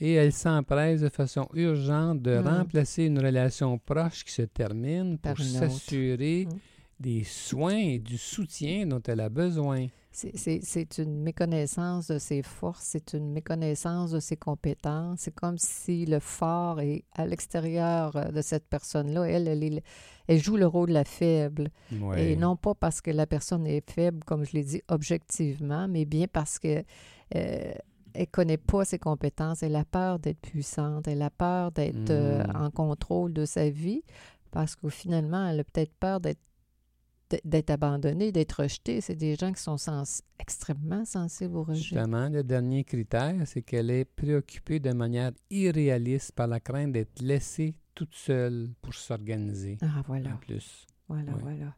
Et 0.00 0.14
elle 0.14 0.32
s'empresse 0.32 1.00
de 1.02 1.08
façon 1.10 1.46
urgente 1.54 2.22
de 2.22 2.38
Mm. 2.38 2.46
remplacer 2.46 3.04
une 3.04 3.18
relation 3.18 3.78
proche 3.78 4.24
qui 4.24 4.32
se 4.32 4.42
termine 4.42 5.18
pour 5.18 5.38
s'assurer 5.38 6.46
Mm. 6.46 6.58
des 7.00 7.24
soins 7.24 7.76
et 7.76 7.98
du 7.98 8.16
soutien 8.18 8.86
dont 8.86 9.02
elle 9.06 9.20
a 9.20 9.28
besoin. 9.28 9.86
C'est- 10.12 10.98
une 10.98 11.22
méconnaissance 11.22 12.08
de 12.08 12.18
ses 12.18 12.42
forces, 12.42 12.82
c'est 12.84 13.12
une 13.14 13.30
méconnaissance 13.30 14.10
de 14.10 14.18
ses 14.20 14.36
compétences. 14.36 15.20
C'est 15.20 15.34
comme 15.34 15.56
si 15.56 16.04
le 16.04 16.18
fort 16.18 16.80
est 16.80 17.04
à 17.14 17.26
l'extérieur 17.26 18.16
euh, 18.16 18.24
de 18.32 18.42
cette 18.42 18.66
personne-là. 18.68 19.22
Elle, 19.28 19.46
elle, 19.48 19.62
est- 19.62 19.82
elle 20.26 20.38
joue 20.42 20.56
le 20.56 20.66
rôle 20.66 20.88
de 20.88 20.94
la 20.94 21.04
faible. 21.04 21.68
Ouais. 21.92 22.32
Et 22.32 22.36
non 22.36 22.56
pas 22.56 22.74
parce 22.74 23.00
que 23.00 23.10
la 23.12 23.26
personne 23.26 23.66
est 23.66 23.88
faible, 23.88 24.24
comme 24.24 24.44
je 24.44 24.52
l'ai 24.52 24.64
dit, 24.64 24.82
objectivement, 24.88 25.86
mais 25.88 26.04
bien 26.06 26.26
parce 26.30 26.58
que 26.58 26.82
euh, 27.36 27.72
elle 28.14 28.26
connaît 28.28 28.56
pas 28.58 28.84
ses 28.84 28.98
compétences. 28.98 29.62
Elle 29.62 29.76
a 29.76 29.84
peur 29.84 30.18
d'être 30.18 30.40
puissante. 30.40 31.08
Elle 31.08 31.22
a 31.22 31.30
peur 31.30 31.72
d'être 31.72 32.10
euh, 32.10 32.44
Mm. 32.44 32.56
en 32.56 32.70
contrôle 32.70 33.32
de 33.32 33.44
sa 33.44 33.68
vie 33.70 34.02
parce 34.50 34.76
que 34.76 34.88
finalement, 34.88 35.46
elle 35.48 35.60
a 35.60 35.64
peut-être 35.64 35.92
peur 35.98 36.20
d'être 36.20 36.40
d'être 37.44 37.70
abandonnée, 37.70 38.32
d'être 38.32 38.60
rejetée. 38.64 39.00
C'est 39.00 39.14
des 39.14 39.36
gens 39.36 39.52
qui 39.52 39.62
sont 39.62 39.76
sens- 39.76 40.22
extrêmement 40.40 41.04
sensibles 41.04 41.54
au 41.58 41.62
rejet. 41.62 41.80
Justement, 41.80 42.28
le 42.28 42.42
dernier 42.42 42.82
critère, 42.82 43.36
c'est 43.46 43.62
qu'elle 43.62 43.88
est 43.90 44.04
préoccupée 44.04 44.80
de 44.80 44.90
manière 44.92 45.30
irréaliste 45.48 46.32
par 46.32 46.48
la 46.48 46.58
crainte 46.58 46.90
d'être 46.90 47.22
laissée 47.22 47.76
toute 47.94 48.14
seule 48.16 48.70
pour 48.82 48.94
s'organiser. 48.94 49.78
Ah, 49.80 50.00
En 50.00 50.02
voilà, 50.02 50.30
plus. 50.40 50.86
voilà, 51.08 51.30
voilà. 51.40 51.72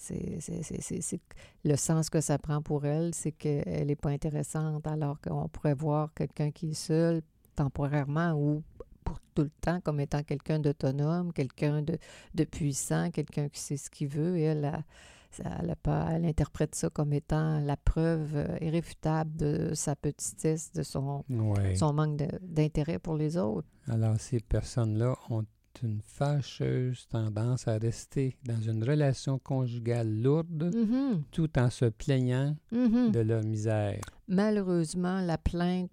C'est 0.00 1.20
le 1.64 1.76
sens 1.76 2.08
que 2.08 2.20
ça 2.20 2.38
prend 2.38 2.62
pour 2.62 2.86
elle, 2.86 3.12
c'est 3.14 3.32
qu'elle 3.32 3.86
n'est 3.88 3.96
pas 3.96 4.10
intéressante, 4.10 4.86
alors 4.86 5.20
qu'on 5.20 5.48
pourrait 5.48 5.74
voir 5.74 6.14
quelqu'un 6.14 6.50
qui 6.50 6.70
est 6.70 6.74
seul 6.74 7.22
temporairement 7.56 8.32
ou 8.32 8.62
pour 9.04 9.18
tout 9.34 9.42
le 9.42 9.50
temps 9.60 9.80
comme 9.80 10.00
étant 10.00 10.22
quelqu'un 10.22 10.60
d'autonome, 10.60 11.32
quelqu'un 11.32 11.82
de, 11.82 11.98
de 12.34 12.44
puissant, 12.44 13.10
quelqu'un 13.10 13.48
qui 13.48 13.60
sait 13.60 13.76
ce 13.76 13.90
qu'il 13.90 14.08
veut. 14.08 14.36
Et 14.38 14.42
elle, 14.42 14.64
a- 14.66 14.84
ça- 15.30 15.58
elle, 15.60 15.70
a 15.70 15.76
pas, 15.76 16.08
elle 16.12 16.26
interprète 16.26 16.74
ça 16.74 16.90
comme 16.90 17.12
étant 17.12 17.58
la 17.60 17.76
preuve 17.76 18.36
euh, 18.36 18.56
irréfutable 18.60 19.34
de 19.36 19.72
sa 19.74 19.96
petitesse, 19.96 20.72
de 20.72 20.82
son, 20.82 21.24
Ouais. 21.28 21.74
son 21.74 21.92
manque 21.92 22.18
d'intérêt 22.42 22.98
pour 22.98 23.16
les 23.16 23.36
autres. 23.36 23.66
Alors, 23.88 24.18
ces 24.20 24.40
personnes-là 24.40 25.14
ont 25.30 25.44
une 25.82 26.00
fâcheuse 26.02 27.06
tendance 27.08 27.68
à 27.68 27.78
rester 27.78 28.36
dans 28.44 28.60
une 28.60 28.82
relation 28.84 29.38
conjugale 29.38 30.22
lourde 30.22 30.74
Mhm, 30.74 31.22
tout 31.30 31.58
en 31.58 31.70
se 31.70 31.86
plaignant 31.86 32.56
mhm. 32.72 33.10
de 33.12 33.20
leur 33.20 33.42
misère. 33.42 34.00
Malheureusement, 34.28 35.20
la 35.20 35.38
plainte 35.38 35.90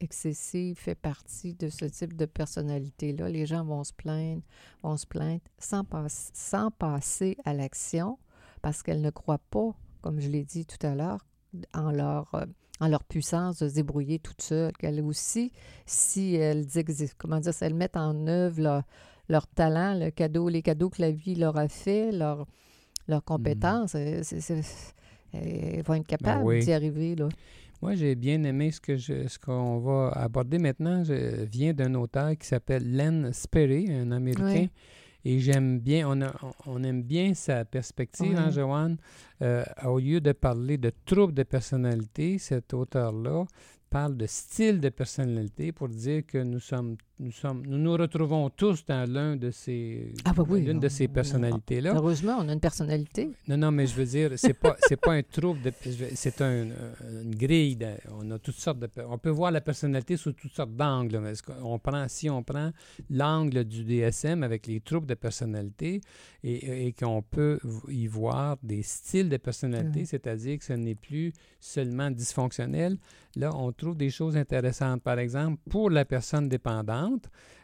excessive 0.00 0.76
fait 0.76 0.94
partie 0.94 1.54
de 1.54 1.68
ce 1.68 1.84
type 1.84 2.16
de 2.16 2.26
personnalité-là. 2.26 3.28
Les 3.28 3.46
gens 3.46 3.64
vont 3.64 3.84
se 3.84 3.92
plaindre, 3.92 4.42
vont 4.82 4.96
se 4.96 5.06
plaindre 5.06 5.40
sans, 5.58 5.84
pas- 5.84 6.06
sans 6.08 6.70
passer 6.70 7.36
à 7.44 7.54
l'action 7.54 8.18
parce 8.62 8.82
qu'elles 8.82 9.00
ne 9.00 9.10
croient 9.10 9.40
pas, 9.50 9.70
comme 10.00 10.20
je 10.20 10.28
l'ai 10.28 10.44
dit 10.44 10.66
tout 10.66 10.84
à 10.86 10.94
l'heure, 10.94 11.24
en 11.74 11.90
leur, 11.92 12.34
euh, 12.34 12.46
en 12.80 12.88
leur 12.88 13.04
puissance 13.04 13.58
de 13.60 13.68
se 13.68 13.74
débrouiller 13.74 14.18
toutes 14.18 14.42
seules. 14.42 14.72
Qu'elles 14.76 15.00
aussi, 15.02 15.52
si 15.86 16.34
elles 16.34 16.66
comment 17.18 17.38
dire, 17.40 17.54
si 17.54 17.64
elles 17.64 17.74
mettent 17.74 17.96
en 17.96 18.26
œuvre 18.26 18.60
leur, 18.60 18.82
leur 19.28 19.46
talent, 19.46 19.98
le 19.98 20.10
cadeau, 20.10 20.48
les 20.48 20.62
cadeaux 20.62 20.90
que 20.90 21.00
la 21.00 21.10
vie 21.10 21.34
leur 21.34 21.56
a 21.56 21.68
fait, 21.68 22.12
leur, 22.12 22.46
leurs 23.08 23.24
compétences, 23.24 23.94
elles 23.94 24.22
vont 25.84 25.94
être 25.94 26.06
capables 26.06 26.44
oui. 26.44 26.60
d'y 26.64 26.72
arriver. 26.72 27.14
Là. 27.16 27.28
Moi, 27.80 27.94
j'ai 27.94 28.14
bien 28.14 28.42
aimé 28.44 28.70
ce 28.70 28.80
que 28.80 28.96
je, 28.96 29.26
ce 29.26 29.38
qu'on 29.38 29.78
va 29.78 30.10
aborder 30.14 30.58
maintenant. 30.58 31.02
Je 31.04 31.44
viens 31.44 31.72
d'un 31.72 31.94
auteur 31.94 32.36
qui 32.36 32.46
s'appelle 32.46 32.94
Len 32.96 33.32
Sperry, 33.32 33.90
un 33.92 34.12
Américain. 34.12 34.44
Oui. 34.44 34.70
Et 35.24 35.38
j'aime 35.38 35.78
bien, 35.78 36.08
on, 36.08 36.20
a- 36.20 36.34
on 36.66 36.82
aime 36.82 37.02
bien 37.02 37.32
sa 37.34 37.64
perspective, 37.64 38.36
hein, 38.36 38.46
Ouais. 38.46 38.52
Joanne? 38.52 38.96
Euh, 39.40 39.64
au 39.84 39.98
lieu 40.00 40.20
de 40.20 40.32
parler 40.32 40.78
de 40.78 40.90
troubles 41.04 41.34
de 41.34 41.44
personnalité, 41.44 42.38
cet 42.38 42.74
auteur-là 42.74 43.44
parle 43.88 44.16
de 44.16 44.26
style 44.26 44.80
de 44.80 44.88
personnalité 44.88 45.70
pour 45.70 45.88
dire 45.88 46.26
que 46.26 46.38
nous 46.38 46.58
sommes, 46.58 46.96
nous 47.22 47.30
sommes, 47.32 47.62
nous 47.66 47.78
nous 47.78 47.92
retrouvons 47.92 48.50
tous 48.50 48.84
dans 48.84 49.10
l'un 49.10 49.36
de 49.36 49.50
ces, 49.50 50.12
Ah, 50.24 50.32
bah 50.32 50.44
oui, 50.48 50.62
l'une 50.62 50.80
de 50.80 50.86
on- 50.86 50.90
ces 50.90 51.06
on- 51.08 51.12
personnalités-là. 51.12 51.94
Heureusement, 51.94 52.36
on 52.40 52.48
a 52.48 52.52
une 52.52 52.60
personnalité. 52.60 53.30
Non, 53.48 53.56
non, 53.56 53.70
mais 53.70 53.86
je 53.86 53.94
veux 53.94 54.04
dire, 54.04 54.32
c'est 54.36 54.54
pas, 54.54 54.76
c'est 54.88 55.00
pas 55.00 55.12
un 55.12 55.22
trouble, 55.22 55.62
de, 55.62 55.72
c'est 56.14 56.40
un, 56.42 56.68
euh, 56.70 57.22
une 57.24 57.34
grille. 57.34 57.76
de- 57.76 57.86
on 58.10 58.30
a 58.32 58.38
toutes 58.38 58.56
sortes 58.56 58.78
de, 58.80 58.88
on 59.08 59.18
peut 59.18 59.30
voir 59.30 59.50
la 59.52 59.60
personnalité 59.60 60.16
sous 60.16 60.32
toutes 60.32 60.52
sortes 60.52 60.74
d'angles. 60.74 61.20
qu'on 61.46 61.78
prend, 61.78 62.06
si 62.08 62.28
on 62.30 62.42
prend 62.42 62.72
l'angle 63.10 63.64
du 63.64 63.84
DSM 63.84 64.42
avec 64.42 64.66
les 64.66 64.80
troubles 64.80 65.06
de 65.06 65.14
personnalité 65.14 66.00
et, 66.42 66.86
et 66.88 66.92
qu'on 66.92 67.22
peut 67.22 67.58
y 67.88 68.06
voir 68.06 68.56
des 68.62 68.82
styles 68.82 69.28
de 69.28 69.36
personnalité, 69.36 70.04
c'est-à-dire 70.04 70.58
que 70.58 70.64
ce 70.64 70.72
n'est 70.72 70.94
plus 70.94 71.32
seulement 71.60 72.10
dysfonctionnel. 72.10 72.96
Là, 73.36 73.50
on 73.54 73.72
trouve 73.72 73.96
des 73.96 74.10
choses 74.10 74.36
intéressantes. 74.36 75.02
Par 75.02 75.18
exemple, 75.18 75.58
pour 75.70 75.90
la 75.90 76.04
personne 76.04 76.48
dépendante, 76.48 77.11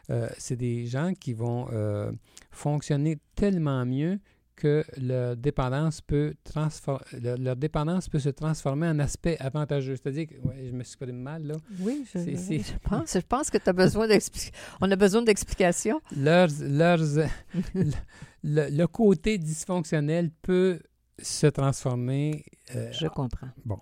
euh, 0.09 0.27
c'est 0.37 0.55
des 0.55 0.85
gens 0.87 1.13
qui 1.13 1.33
vont 1.33 1.67
euh, 1.71 2.11
fonctionner 2.51 3.17
tellement 3.35 3.85
mieux 3.85 4.19
que 4.55 4.83
leur 4.97 5.37
dépendance 5.37 6.01
peut 6.01 6.33
transfor- 6.43 7.01
leur, 7.21 7.37
leur 7.37 7.55
dépendance 7.55 8.09
peut 8.09 8.19
se 8.19 8.27
transformer 8.27 8.87
en 8.89 8.99
aspect 8.99 9.37
avantageux. 9.39 9.95
C'est-à-dire 9.95 10.27
que 10.27 10.35
ouais, 10.45 10.65
je 10.67 10.71
m'exprime 10.75 11.15
mal 11.15 11.43
là. 11.47 11.55
Oui, 11.79 12.05
je, 12.13 12.19
C'est- 12.19 12.35
c'est- 12.35 12.59
je 12.59 12.73
pense, 12.83 13.13
je 13.13 13.19
pense 13.19 13.49
que 13.49 13.57
tu 13.57 13.69
as 13.69 13.73
besoin 13.73 14.05
d'explications. 14.07 14.53
On 14.81 14.91
a 14.91 14.95
besoin 14.97 15.21
d'explications. 15.21 16.01
Leurs, 16.17 16.49
leurs, 16.59 16.99
le, 18.43 18.85
côté 18.87 19.37
dysfonctionnel 19.37 20.29
peut 20.41 20.79
se 21.21 21.47
transformer 21.47 22.43
euh, 22.75 22.91
Je 22.91 23.07
comprends. 23.07 23.49
bon, 23.65 23.79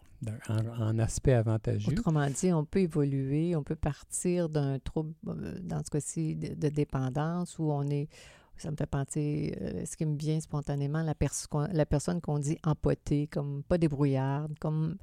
en, 0.50 0.58
en 0.82 1.00
aspect 1.00 1.34
avantageux. 1.34 1.92
Autrement 1.92 2.28
dit, 2.30 2.52
on 2.54 2.66
peut 2.66 2.80
évoluer, 2.82 3.56
on 3.56 3.64
peut 3.64 3.76
partir 3.76 4.50
d'un 4.50 4.80
trouble, 4.80 5.14
euh, 5.28 5.60
dans 5.62 5.84
ce 5.84 5.90
cas-ci, 5.92 6.36
de, 6.36 6.54
de 6.56 6.70
dépendance 6.70 7.60
où 7.60 7.72
on 7.72 7.88
est. 7.88 8.08
Ça 8.58 8.72
me 8.72 8.76
fait 8.76 8.88
penser, 8.88 9.56
euh, 9.62 9.86
ce 9.86 9.96
qui 9.96 10.06
me 10.06 10.18
vient 10.18 10.40
spontanément, 10.40 11.04
la, 11.04 11.14
pers- 11.14 11.48
qu'on- 11.50 11.68
la 11.72 11.86
personne 11.86 12.20
qu'on 12.22 12.40
dit 12.40 12.58
empotée, 12.64 13.28
comme 13.28 13.62
pas 13.64 13.78
débrouillarde, 13.78 14.58
comme. 14.60 14.98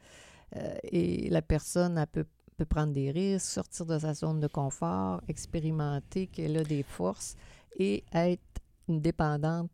euh, 0.56 0.74
et 0.82 1.30
la 1.30 1.42
personne, 1.42 1.96
elle 1.98 2.06
peut, 2.08 2.26
peut 2.56 2.64
prendre 2.64 2.92
des 2.92 3.12
risques, 3.12 3.46
sortir 3.46 3.86
de 3.86 3.98
sa 3.98 4.12
zone 4.14 4.40
de 4.40 4.48
confort, 4.48 5.20
expérimenter 5.28 6.26
qu'elle 6.26 6.56
a 6.56 6.64
des 6.64 6.82
forces 6.82 7.36
et 7.78 8.02
être 8.12 8.40
une 8.88 9.00
dépendante 9.00 9.70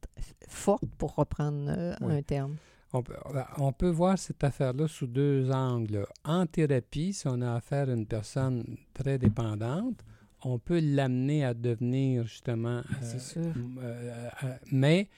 forte, 0.47 0.85
pour 0.99 1.15
reprendre 1.15 1.67
euh, 1.69 1.95
Oui. 2.03 2.15
un 2.19 2.23
terme. 2.23 2.57
On 2.93 3.03
peut, 3.03 3.15
on 3.59 3.73
peut 3.73 3.89
voir 3.91 4.19
cette 4.19 4.43
affaire-là 4.43 4.89
sous 4.89 5.07
deux 5.07 5.51
angles. 5.53 6.07
En 6.25 6.47
thérapie, 6.47 7.13
si 7.13 7.29
on 7.29 7.41
a 7.41 7.55
affaire 7.55 7.89
à 7.89 7.93
une 7.93 8.07
personne 8.07 8.65
très 8.93 9.17
dépendante, 9.19 10.05
on 10.43 10.59
peut 10.59 10.81
l'amener 10.81 11.45
à 11.45 11.55
devenir 11.55 12.25
justement... 12.27 12.83
C'est 13.01 13.17
euh, 13.17 13.45
sûr. 13.45 13.53
m- 13.55 13.79
euh, 13.81 14.29
euh, 14.45 14.55
mais 14.73 15.09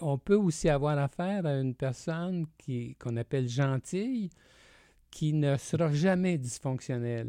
on 0.00 0.18
peut 0.18 0.34
aussi 0.36 0.68
avoir 0.68 0.98
affaire 0.98 1.46
à 1.46 1.54
une 1.60 1.74
personne 1.74 2.46
qui 2.58 2.96
qu'on 2.96 3.16
appelle 3.16 3.48
gentille, 3.48 4.30
qui 5.10 5.32
ne 5.32 5.56
sera 5.58 5.92
jamais 5.92 6.38
dysfonctionnel. 6.38 7.28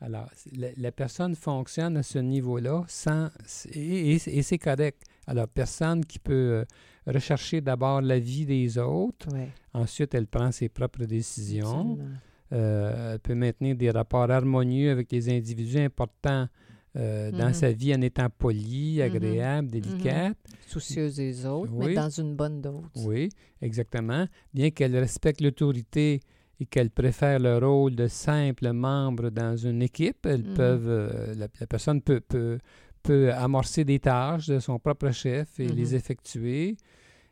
Alors, 0.00 0.30
la, 0.56 0.68
la 0.76 0.92
personne 0.92 1.34
fonctionne 1.34 1.96
à 1.96 2.02
ce 2.04 2.18
niveau-là 2.20 2.84
sans 2.86 3.28
et, 3.72 4.14
et- 4.14 4.38
et 4.38 4.42
c'est 4.42 4.58
correct. 4.58 5.02
Alors, 5.26 5.48
personne 5.48 6.04
qui 6.04 6.18
peut 6.20 6.32
euh, 6.32 6.64
rechercher 7.12 7.60
d'abord 7.60 8.00
la 8.00 8.18
vie 8.18 8.46
des 8.46 8.78
autres, 8.78 9.28
ensuite 9.72 10.14
elle 10.14 10.26
prend 10.26 10.52
ses 10.52 10.68
propres 10.68 11.04
décisions. 11.04 11.98
Euh, 12.52 13.12
elle 13.14 13.18
peut 13.20 13.34
maintenir 13.34 13.76
des 13.76 13.90
rapports 13.90 14.30
harmonieux 14.30 14.90
avec 14.90 15.12
les 15.12 15.28
individus 15.28 15.78
importants 15.80 16.48
euh, 16.96 17.30
dans 17.30 17.48
Mhm. 17.48 17.52
sa 17.52 17.70
vie 17.72 17.94
en 17.94 18.00
étant 18.00 18.28
polie, 18.30 19.02
agréable, 19.02 19.68
délicate. 19.70 20.36
Soucieuse 20.66 21.16
des 21.16 21.44
autres, 21.46 21.72
mais 21.76 21.86
Oui. 21.86 21.94
dans 21.94 22.08
une 22.08 22.34
bonne 22.34 22.60
dose. 22.62 22.82
Oui, 23.06 23.28
exactement. 23.60 24.26
Bien 24.54 24.70
qu'elle 24.70 24.96
respecte 24.96 25.40
l'autorité 25.42 26.20
et 26.58 26.64
qu'elle 26.66 26.90
préfère 26.90 27.38
le 27.38 27.58
rôle 27.58 27.94
de 27.94 28.08
simple 28.08 28.72
membre 28.72 29.28
dans 29.30 29.56
une 29.56 29.82
équipe, 29.82 30.24
elles 30.26 30.44
Mhm. 30.44 30.54
peuvent, 30.54 30.88
euh, 30.88 31.34
la, 31.34 31.46
la 31.60 31.66
personne 31.66 32.00
peut, 32.00 32.20
peut, 32.20 32.58
peut 33.02 33.32
amorcer 33.34 33.84
des 33.84 34.00
tâches 34.00 34.48
de 34.48 34.58
son 34.58 34.78
propre 34.78 35.10
chef 35.12 35.60
et 35.60 35.68
Mhm. 35.68 35.76
les 35.76 35.94
effectuer. 35.94 36.76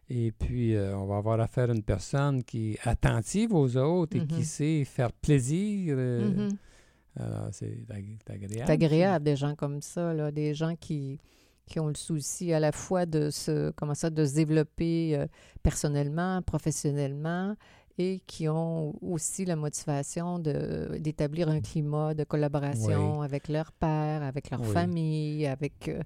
Et 0.09 0.31
puis, 0.33 0.75
euh, 0.75 0.97
on 0.97 1.07
va 1.07 1.17
avoir 1.17 1.41
affaire 1.41 1.69
à 1.71 1.75
une 1.75 1.83
personne 1.83 2.45
qui 2.45 2.73
est 2.75 2.87
attentive 2.89 3.53
aux 3.53 3.77
autres 3.77 4.17
et 4.17 4.21
Mhm. 4.21 4.27
qui 4.29 4.45
sait 4.45 4.85
faire 4.85 5.13
plaisir. 5.13 5.97
euh, 5.99 6.49
Mhm. 6.49 6.57
alors, 7.19 7.49
c'est 7.53 7.79
ag- 7.91 8.19
c'est 8.27 8.33
agréable. 8.35 8.65
C'est 8.67 8.73
agréable, 8.73 9.25
des 9.25 9.37
gens 9.37 9.55
comme 9.57 9.83
ça, 9.83 10.15
là, 10.15 10.31
des 10.31 10.55
gens 10.55 10.77
qui, 10.77 11.19
qui 11.67 11.81
ont 11.81 11.89
le 11.89 11.95
souci 11.97 12.53
à 12.53 12.61
la 12.61 12.71
fois 12.71 13.05
de 13.07 13.31
se, 13.31 13.71
comment 13.73 13.95
ça, 13.95 14.09
de 14.11 14.25
se 14.25 14.35
développer 14.35 15.17
euh, 15.17 15.27
personnellement, 15.65 16.41
professionnellement, 16.43 17.57
et 17.99 18.21
qui 18.27 18.47
ont 18.49 18.95
aussi 19.03 19.45
la 19.47 19.57
motivation 19.57 20.39
d'établir 20.39 21.49
un 21.49 21.61
climat 21.63 22.13
de 22.15 22.25
collaboration 22.25 23.23
avec 23.23 23.49
leur 23.49 23.73
père, 23.73 24.23
avec 24.23 24.51
leur 24.51 24.61
Oui. 24.61 24.67
famille, 24.69 25.47
avec 25.47 25.89
euh, 25.89 26.03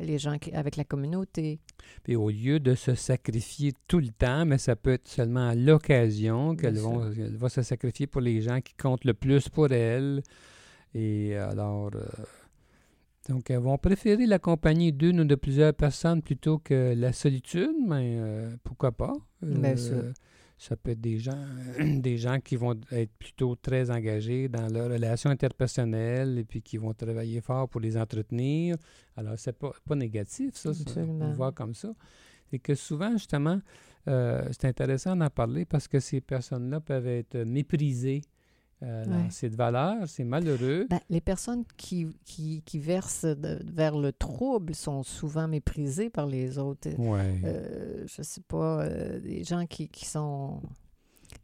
les 0.00 0.18
gens, 0.18 0.38
qui- 0.38 0.52
avec 0.52 0.76
la 0.76 0.84
communauté. 0.84 1.60
Puis 2.02 2.16
au 2.16 2.30
lieu 2.30 2.58
de 2.60 2.74
se 2.74 2.94
sacrifier 2.94 3.72
tout 3.86 3.98
le 4.00 4.08
temps, 4.08 4.44
mais 4.46 4.58
ça 4.58 4.74
peut 4.76 4.92
être 4.92 5.08
seulement 5.08 5.48
à 5.48 5.54
l'occasion 5.54 6.56
qu'elle 6.56 6.76
va 6.78 7.48
se 7.48 7.62
sacrifier 7.62 8.06
pour 8.06 8.20
les 8.20 8.40
gens 8.40 8.60
qui 8.60 8.74
comptent 8.74 9.04
le 9.04 9.14
plus 9.14 9.48
pour 9.48 9.70
elle. 9.72 10.22
Et 10.94 11.36
alors, 11.36 11.90
euh, 11.94 12.00
donc 13.28 13.50
elles 13.50 13.58
vont 13.60 13.78
préférer 13.78 14.26
la 14.26 14.38
compagnie 14.38 14.92
d'une 14.92 15.20
ou 15.20 15.24
de 15.24 15.34
plusieurs 15.34 15.74
personnes 15.74 16.22
plutôt 16.22 16.58
que 16.58 16.94
la 16.96 17.12
solitude, 17.12 17.70
mais 17.86 18.16
euh, 18.18 18.56
pourquoi 18.64 18.92
pas? 18.92 19.12
Bien 19.42 19.72
Euh, 19.72 19.76
sûr. 19.76 20.12
Ça 20.60 20.76
peut 20.76 20.90
être 20.90 21.00
des 21.00 21.18
gens, 21.18 21.42
des 21.80 22.18
gens 22.18 22.38
qui 22.38 22.54
vont 22.56 22.78
être 22.92 23.10
plutôt 23.18 23.56
très 23.56 23.90
engagés 23.90 24.46
dans 24.46 24.68
leurs 24.68 24.90
relations 24.90 25.30
interpersonnelles 25.30 26.38
et 26.38 26.44
puis 26.44 26.60
qui 26.60 26.76
vont 26.76 26.92
travailler 26.92 27.40
fort 27.40 27.66
pour 27.66 27.80
les 27.80 27.96
entretenir. 27.96 28.76
Alors, 29.16 29.38
c'est 29.38 29.56
pas, 29.56 29.72
pas 29.88 29.94
négatif, 29.94 30.54
ça, 30.56 30.74
ça, 30.74 31.00
on 31.00 31.32
voit 31.32 31.52
comme 31.52 31.74
ça. 31.74 31.94
C'est 32.50 32.58
que 32.58 32.74
souvent, 32.74 33.12
justement, 33.12 33.58
euh, 34.06 34.46
c'est 34.50 34.66
intéressant 34.66 35.16
d'en 35.16 35.30
parler 35.30 35.64
parce 35.64 35.88
que 35.88 35.98
ces 35.98 36.20
personnes-là 36.20 36.80
peuvent 36.80 37.08
être 37.08 37.38
méprisées. 37.38 38.20
Euh, 38.82 39.04
dans 39.04 39.12
Ouais. 39.24 39.30
cette 39.30 39.54
valeur, 39.56 40.08
c'est 40.08 40.24
malheureux. 40.24 40.86
Ben, 40.88 41.00
les 41.10 41.20
personnes 41.20 41.64
qui, 41.76 42.08
qui, 42.24 42.62
qui 42.62 42.78
versent 42.78 43.24
de- 43.26 43.60
vers 43.66 43.98
le 43.98 44.10
trouble 44.12 44.74
sont 44.74 45.02
souvent 45.02 45.46
méprisées 45.48 46.08
par 46.08 46.26
les 46.26 46.56
autres. 46.58 46.88
ouais. 46.98 47.40
euh, 47.44 48.04
je 48.06 48.22
sais 48.22 48.40
pas, 48.40 48.82
euh, 48.84 49.20
des 49.20 49.44
gens 49.44 49.66
qui, 49.66 49.88
qui 49.88 50.06
sont 50.06 50.62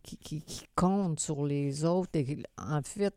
qui, 0.03 0.17
qui, 0.17 0.41
qui 0.41 0.65
comptent 0.75 1.21
sur 1.21 1.45
les 1.45 1.85
autres 1.85 2.11
et 2.15 2.25
qui, 2.25 2.43
en 2.59 2.81
fait 2.83 3.15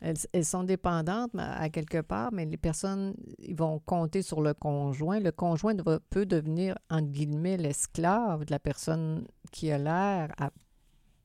elles, 0.00 0.16
elles 0.32 0.44
sont 0.44 0.62
dépendantes 0.62 1.32
à 1.36 1.68
quelque 1.70 2.00
part, 2.00 2.30
mais 2.32 2.46
les 2.46 2.56
personnes 2.56 3.14
ils 3.40 3.56
vont 3.56 3.80
compter 3.80 4.22
sur 4.22 4.40
le 4.42 4.54
conjoint. 4.54 5.18
Le 5.18 5.32
conjoint 5.32 5.74
peut 6.08 6.24
devenir 6.24 6.78
entre 6.88 7.08
guillemets 7.10 7.56
l'esclave 7.56 8.44
de 8.44 8.52
la 8.52 8.60
personne 8.60 9.26
qui 9.50 9.72
a 9.72 9.78
l'air 9.78 10.32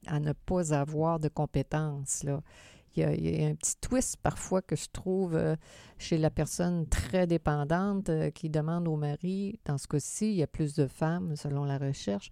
à, 0.07 0.19
ne 0.19 0.33
pas 0.33 0.73
avoir 0.73 1.19
de 1.19 1.27
compétences 1.29 2.23
là. 2.23 2.41
Il 2.95 3.01
y, 3.01 3.03
a, 3.05 3.13
il 3.15 3.41
y 3.41 3.43
a 3.43 3.47
un 3.47 3.55
petit 3.55 3.75
twist 3.81 4.17
parfois 4.21 4.61
que 4.61 4.75
je 4.75 4.85
trouve 4.93 5.35
euh, 5.35 5.55
chez 5.97 6.19
la 6.19 6.29
personne 6.29 6.85
très 6.87 7.25
dépendante 7.25 8.09
euh, 8.09 8.29
qui 8.29 8.51
demande 8.51 8.87
au 8.87 8.95
mari, 8.97 9.59
dans 9.65 9.79
ce 9.79 9.87
cas-ci, 9.87 10.29
il 10.29 10.35
y 10.35 10.43
a 10.43 10.47
plus 10.47 10.75
de 10.75 10.85
femmes 10.85 11.35
selon 11.35 11.63
la 11.65 11.79
recherche, 11.79 12.29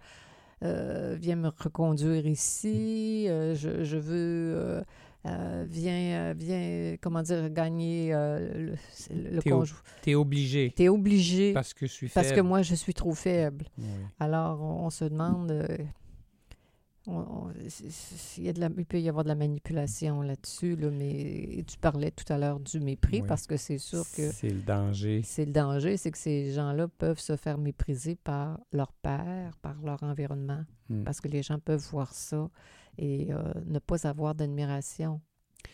euh, 0.61 1.17
viens 1.19 1.35
me 1.35 1.47
reconduire 1.47 2.27
ici, 2.27 3.25
euh, 3.27 3.55
je, 3.55 3.83
je 3.83 3.97
veux, 3.97 4.83
euh, 5.25 5.65
viens, 5.67 6.33
viens, 6.33 6.95
comment 7.01 7.23
dire, 7.23 7.49
gagner 7.49 8.11
le, 8.11 8.75
le, 9.09 9.41
conjoint. 9.41 9.79
T'es 10.03 10.13
obligé 10.13 10.71
T'es 10.75 10.89
obligé 10.89 11.53
parce 11.53 11.73
que 11.73 11.87
je 11.87 11.91
suis 11.91 12.07
parce 12.09 12.27
que 12.29 12.35
faible. 12.35 12.47
moi, 12.47 12.61
je 12.61 12.75
suis 12.75 12.93
trop 12.93 13.15
faible. 13.15 13.65
Oui. 13.79 13.85
Alors, 14.19 14.61
on, 14.61 14.85
on 14.85 14.89
se 14.91 15.05
demande. 15.05 15.49
euh, 15.49 15.65
on- 15.77 15.79
on- 15.79 15.79
c'est- 15.79 15.87
c'est- 15.87 16.90
il, 17.07 18.43
y 18.43 18.49
a 18.49 18.53
de 18.53 18.59
la- 18.59 18.69
il 18.77 18.85
peut 18.85 18.99
y 18.99 19.09
avoir 19.09 19.23
de 19.23 19.29
la 19.29 19.35
manipulation 19.35 20.21
là-dessus, 20.21 20.75
là, 20.75 20.89
mais 20.91 21.63
tu 21.67 21.77
parlais 21.79 22.11
tout 22.11 22.31
à 22.31 22.37
l'heure 22.37 22.59
du 22.59 22.79
mépris 22.79 23.21
Oui. 23.21 23.27
parce 23.27 23.47
que 23.47 23.57
c'est 23.57 23.77
sûr 23.79 24.03
que 24.15 24.31
C'est 24.31 24.49
le 24.49 24.61
danger. 24.61 25.21
c'est 25.23 25.45
le 25.45 25.51
danger, 25.51 25.97
c'est 25.97 26.11
que 26.11 26.17
ces 26.17 26.51
gens-là 26.53 26.87
peuvent 26.87 27.19
se 27.19 27.35
faire 27.35 27.57
mépriser 27.57 28.15
par 28.15 28.59
leur 28.71 28.91
père, 28.93 29.57
par 29.61 29.81
leur 29.83 30.01
environnement, 30.03 30.63
Mm. 30.89 31.03
parce 31.03 31.21
que 31.21 31.27
les 31.27 31.41
gens 31.43 31.57
peuvent 31.59 31.85
voir 31.91 32.13
ça 32.13 32.49
et 32.97 33.31
euh, 33.33 33.41
ne 33.65 33.79
pas 33.79 34.05
avoir 34.07 34.35
d'admiration 34.35 35.21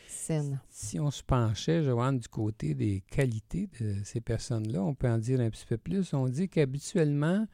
saine. 0.07 0.59
Si 0.69 0.99
on 0.99 1.11
se 1.11 1.23
penchait, 1.23 1.83
Joanne, 1.83 2.19
du 2.19 2.27
côté 2.27 2.73
des 2.73 3.01
qualités 3.09 3.69
de 3.79 3.95
ces 4.03 4.21
personnes-là, 4.21 4.81
on 4.83 4.93
peut 4.93 5.09
en 5.09 5.17
dire 5.17 5.39
un 5.39 5.49
petit 5.49 5.65
peu 5.65 5.77
plus. 5.77 6.13
On 6.13 6.27
dit 6.27 6.47
qu'habituellement, 6.49 7.45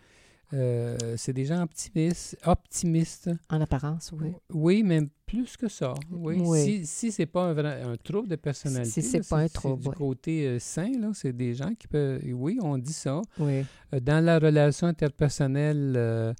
euh, 0.54 1.16
c'est 1.18 1.34
des 1.34 1.46
gens 1.46 1.64
optimistes, 1.64 2.38
optimistes. 2.46 3.30
En 3.50 3.60
apparence, 3.62 4.12
oui. 4.20 4.32
Oui, 4.54 4.84
mais 4.84 5.02
plus 5.26 5.58
que 5.58 5.68
ça. 5.68 5.94
Oui. 6.12 6.36
Oui. 6.40 6.60
Si, 6.64 6.86
si 6.86 7.12
c'est 7.12 7.26
pas 7.26 7.46
un, 7.52 7.92
un 7.94 7.98
trouble 7.98 8.28
de 8.28 8.36
personnalité, 8.36 8.90
Si 8.90 9.02
c'est 9.02 9.28
pas 9.28 9.38
un 9.40 9.48
trouble, 9.48 9.82
du 9.84 9.90
oui. 9.90 9.96
côté 9.98 10.48
euh, 10.48 10.60
sain, 10.60 10.92
c'est 11.14 11.34
des 11.36 11.54
gens 11.56 11.74
qui 11.78 11.88
peuvent. 11.88 12.22
Oui, 12.34 12.60
on 12.62 12.78
dit 12.78 12.94
ça. 12.94 13.22
Oui. 13.40 13.64
Euh, 13.94 14.00
Dans 14.00 14.24
la 14.24 14.38
relation 14.40 14.88
interpersonnelle, 14.88 16.36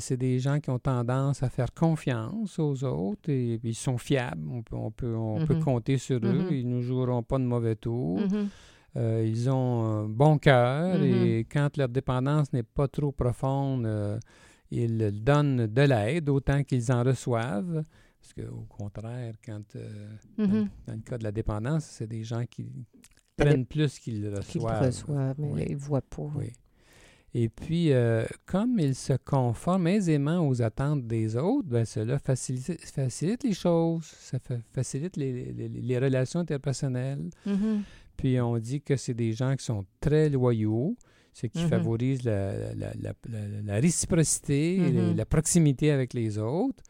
c'est 0.00 0.16
des 0.16 0.40
gens 0.40 0.58
qui 0.58 0.70
ont 0.70 0.78
tendance 0.80 1.42
à 1.42 1.48
faire 1.48 1.72
confiance 1.72 2.58
aux 2.58 2.82
autres 2.84 3.30
et, 3.30 3.60
ils 3.62 3.74
sont 3.74 3.96
fiables. 3.96 4.46
On 4.50 4.62
peut, 4.62 4.74
on 4.76 4.90
peut, 4.90 5.14
on 5.14 5.46
peut 5.46 5.54
Mhm. 5.54 5.62
compter 5.64 5.98
sur 5.98 6.16
eux. 6.16 6.32
Mhm. 6.32 6.48
Ils 6.50 6.68
ne 6.68 6.80
joueront 6.80 7.22
pas 7.22 7.38
de 7.38 7.44
mauvais 7.44 7.76
tours. 7.76 8.18
Mhm. 8.20 8.48
Euh, 8.96 9.24
ils 9.26 9.48
ont 9.48 9.82
un 9.84 10.04
bon 10.08 10.36
cœur 10.38 11.02
et 11.02 11.46
quand 11.50 11.76
leur 11.78 11.88
dépendance 11.88 12.52
n'est 12.52 12.62
pas 12.62 12.88
trop 12.88 13.10
profonde, 13.12 13.86
euh, 13.86 14.18
ils 14.70 15.10
donnent 15.22 15.66
de 15.66 15.82
l'aide 15.82 16.28
autant 16.28 16.62
qu'ils 16.62 16.92
en 16.92 17.02
reçoivent. 17.02 17.82
Parce 18.20 18.34
qu'au 18.34 18.66
contraire, 18.68 19.34
quand, 19.44 19.62
euh, 19.76 20.08
dans, 20.38 20.46
Mhm. 20.46 20.68
dans 20.86 20.94
le 20.94 21.00
cas 21.00 21.18
de 21.18 21.24
la 21.24 21.32
dépendance, 21.32 21.84
c'est 21.86 22.06
des 22.06 22.22
gens 22.22 22.44
qui 22.46 22.70
prennent 23.36 23.66
plus 23.66 23.98
qu'ils 23.98 24.14
Qu'ils 24.14 24.30
le 24.30 24.36
reçoivent. 24.36 24.84
reçoivent, 24.86 25.34
mais 25.38 25.52
Oui. 25.52 25.64
ils 25.70 25.72
ne 25.74 25.78
voient 25.80 26.02
pas. 26.02 26.30
Oui. 26.36 26.52
Et 27.34 27.48
puis, 27.48 27.90
comme 28.44 28.78
ils 28.78 28.94
se 28.94 29.14
conforment 29.24 29.86
aisément 29.88 30.46
aux 30.46 30.60
attentes 30.60 31.06
des 31.06 31.34
autres, 31.34 31.66
ben, 31.66 31.86
cela 31.86 32.18
facilite, 32.18 32.78
facilite 32.84 33.42
les 33.42 33.54
choses, 33.54 34.04
ça 34.04 34.38
fa- 34.38 34.58
facilite 34.74 35.16
les, 35.16 35.50
les- 35.50 35.68
les 35.70 35.98
relations 35.98 36.40
interpersonnelles. 36.40 37.30
Mhm. 37.46 37.82
Puis 38.22 38.40
on 38.40 38.56
dit 38.58 38.80
que 38.80 38.94
c'est 38.96 39.14
des 39.14 39.32
gens 39.32 39.56
qui 39.56 39.64
sont 39.64 39.84
très 40.00 40.28
loyaux, 40.30 40.96
ce 41.32 41.46
qui 41.48 41.58
Mhm. 41.64 41.68
favorise 41.68 42.22
la, 42.22 42.72
la- 42.74 42.92
la- 43.02 43.14
la- 43.64 43.80
réciprocité 43.80 44.78
Mhm. 44.78 45.16
la 45.16 45.26
proximité 45.26 45.90
avec 45.90 46.14
les 46.14 46.38
autres. 46.38 46.84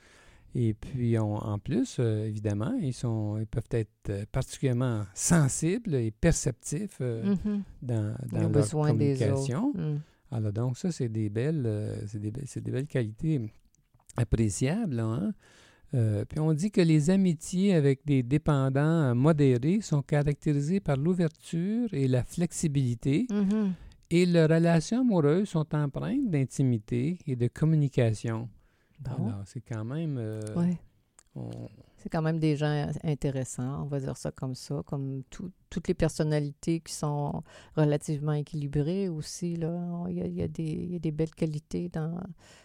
Et 0.54 0.74
puis 0.74 1.18
on- 1.18 1.36
en 1.36 1.58
plus, 1.58 1.96
euh, 1.98 2.26
évidemment, 2.26 2.74
ils, 2.82 2.92
sont, 2.92 3.38
ils 3.38 3.46
peuvent 3.46 3.62
être 3.70 4.10
euh, 4.10 4.24
particulièrement 4.30 5.04
sensibles 5.14 5.94
et 5.94 6.10
perceptifs 6.10 6.98
euh, 7.00 7.34
Mhm. 7.34 7.62
dans, 7.80 8.14
dans 8.30 8.40
leur 8.40 8.50
besoin 8.50 8.92
des 8.92 9.14
communication. 9.16 9.68
autres. 9.70 9.80
Mm. 9.80 10.00
Alors 10.32 10.52
donc 10.52 10.76
ça, 10.76 10.92
c'est 10.92 11.08
des 11.08 11.30
belles, 11.30 11.62
euh, 11.64 11.96
c'est 12.06 12.18
des, 12.20 12.30
be- 12.30 12.60
des 12.60 12.70
belles 12.70 12.86
qualités 12.86 13.40
appréciables. 14.18 14.96
là, 14.96 15.04
hein. 15.04 15.32
Euh, 15.94 16.24
puis 16.24 16.40
on 16.40 16.52
dit 16.54 16.70
que 16.70 16.80
les 16.80 17.10
amitiés 17.10 17.74
avec 17.74 18.00
des 18.06 18.22
dépendants 18.22 18.80
euh, 19.10 19.14
modérés 19.14 19.80
sont 19.82 20.00
caractérisées 20.02 20.80
par 20.80 20.96
l'ouverture 20.96 21.88
et 21.92 22.08
la 22.08 22.24
flexibilité 22.24 23.26
Mhm. 23.30 23.74
et 24.10 24.24
leurs 24.24 24.48
relations 24.48 25.00
amoureuses 25.00 25.48
sont 25.50 25.66
empreintes 25.74 26.30
d'intimité 26.30 27.18
et 27.26 27.36
de 27.36 27.46
communication. 27.48 28.48
Bon. 29.00 29.26
Alors 29.28 29.42
c'est 29.44 29.60
quand 29.60 29.84
même... 29.84 30.16
euh, 30.18 30.40
Ouais. 30.56 30.78
on- 31.34 31.50
c'est 32.02 32.08
quand 32.08 32.22
même 32.22 32.40
des 32.40 32.56
gens 32.56 32.88
intéressants, 33.04 33.84
on 33.84 33.86
va 33.86 34.00
dire 34.00 34.16
ça 34.16 34.32
comme 34.32 34.56
ça, 34.56 34.82
comme 34.86 35.22
toutes 35.30 35.86
les 35.86 35.94
personnalités 35.94 36.80
qui 36.80 36.92
sont 36.92 37.44
relativement 37.76 38.32
équilibrées 38.32 39.08
aussi. 39.08 39.54
Là. 39.54 40.04
Il, 40.08 40.16
y 40.16 40.42
a, 40.42 40.48
des, 40.48 41.10
belles 41.12 41.30
qualités 41.30 41.88
dans, 41.88 42.20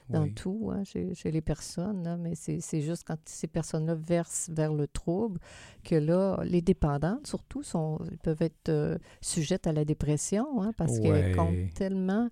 dans 0.09 0.27
tout 0.27 0.71
hein, 0.73 0.83
chez, 0.83 1.31
les 1.31 1.41
personnes, 1.41 2.17
mais 2.19 2.33
c'est 2.33 2.81
juste 2.81 3.03
quand 3.05 3.17
ces 3.25 3.47
personnes-là 3.47 3.93
versent 3.93 4.49
vers 4.51 4.73
le 4.73 4.87
trouble 4.87 5.39
que 5.83 5.95
là, 5.95 6.39
les 6.43 6.61
dépendantes 6.61 7.27
surtout 7.27 7.61
sont, 7.61 7.99
peuvent 8.23 8.41
être 8.41 8.69
euh, 8.69 8.97
sujettes 9.21 9.67
à 9.67 9.71
la 9.71 9.85
dépression 9.85 10.63
hein, 10.63 10.71
parce 10.75 10.99
qu'elles 10.99 11.35
comptent 11.35 11.73
tellement 11.75 12.29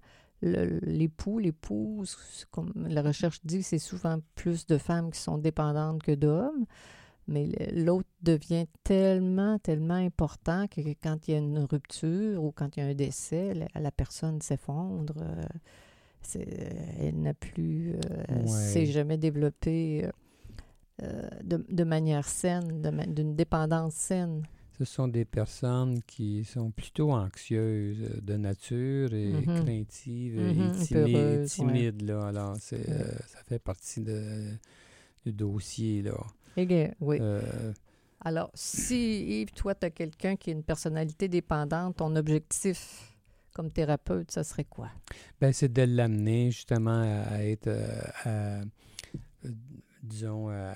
l'époux, 0.81 1.39
l'épouse, 1.39 2.45
comme 2.51 2.71
la 2.75 3.01
recherche 3.01 3.39
dit, 3.43 3.63
c'est 3.63 3.79
souvent 3.79 4.19
plus 4.35 4.65
de 4.65 4.77
femmes 4.77 5.11
qui 5.11 5.19
sont 5.19 5.37
dépendantes 5.37 6.03
que 6.03 6.13
d'hommes. 6.13 6.65
Mais 7.27 7.49
l'autre 7.73 8.07
devient 8.21 8.67
tellement, 8.83 9.57
tellement 9.57 9.95
important 9.95 10.67
que 10.67 10.81
quand 11.01 11.27
il 11.27 11.31
y 11.31 11.33
a 11.33 11.39
une 11.39 11.59
rupture 11.59 12.43
ou 12.43 12.51
quand 12.51 12.77
il 12.77 12.81
y 12.81 12.83
a 12.83 12.89
un 12.89 12.93
décès, 12.93 13.53
la, 13.73 13.91
personne 13.91 14.41
s'effondre. 14.41 15.15
Euh, 15.17 15.43
elle 16.99 17.21
n'a 17.21 17.33
plus, 17.33 17.93
euh, 17.93 18.47
s'est 18.47 18.87
jamais 18.87 19.17
développée 19.17 20.07
euh, 21.03 21.29
de, 21.43 21.83
manière 21.83 22.27
saine, 22.27 22.81
d'une 23.07 23.35
dépendance 23.35 23.93
saine. 23.95 24.43
Ce 24.77 24.85
sont 24.85 25.07
des 25.07 25.25
personnes 25.25 26.01
qui 26.03 26.43
sont 26.43 26.69
plutôt 26.71 27.11
anxieuses 27.11 28.21
de 28.21 28.35
nature 28.35 29.13
et 29.13 29.31
mm-hmm. 29.31 29.63
craintives 29.63 30.39
et 30.39 30.53
mm-hmm. 30.53 31.45
timides. 31.47 32.01
là. 32.01 32.27
Alors, 32.27 32.55
ça 32.57 32.77
fait 33.47 33.59
partie 33.59 34.01
de, 34.01 34.49
du 35.25 35.31
dossier. 35.31 36.01
Là. 36.01 36.17
Oui. 36.57 37.17
Euh, 37.21 37.73
Alors, 38.21 38.51
si 38.53 39.41
Yves, 39.41 39.51
toi, 39.51 39.75
tu 39.75 39.85
as 39.85 39.89
quelqu'un 39.89 40.35
qui 40.35 40.49
a 40.49 40.53
une 40.53 40.63
personnalité 40.63 41.27
dépendante, 41.27 41.97
ton 41.97 42.15
objectif 42.15 43.15
comme 43.53 43.71
thérapeute, 43.71 44.31
ça 44.31 44.43
serait 44.43 44.65
quoi? 44.65 44.89
Ben, 45.39 45.53
c'est 45.53 45.71
de 45.71 45.83
l'amener 45.83 46.51
justement 46.51 47.01
à, 47.01 47.41
être, 47.43 47.69
euh, 47.69 48.63
disons, 50.05 50.49
à, 50.49 50.73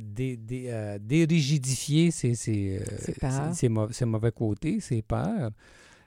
dérigidifier 0.00 2.10
ses, 2.10 2.34
ses, 2.34 2.80
ses, 3.52 3.68
mauvais, 4.04 4.32
côtés, 4.32 4.80
ses 4.80 5.02
peurs, 5.02 5.50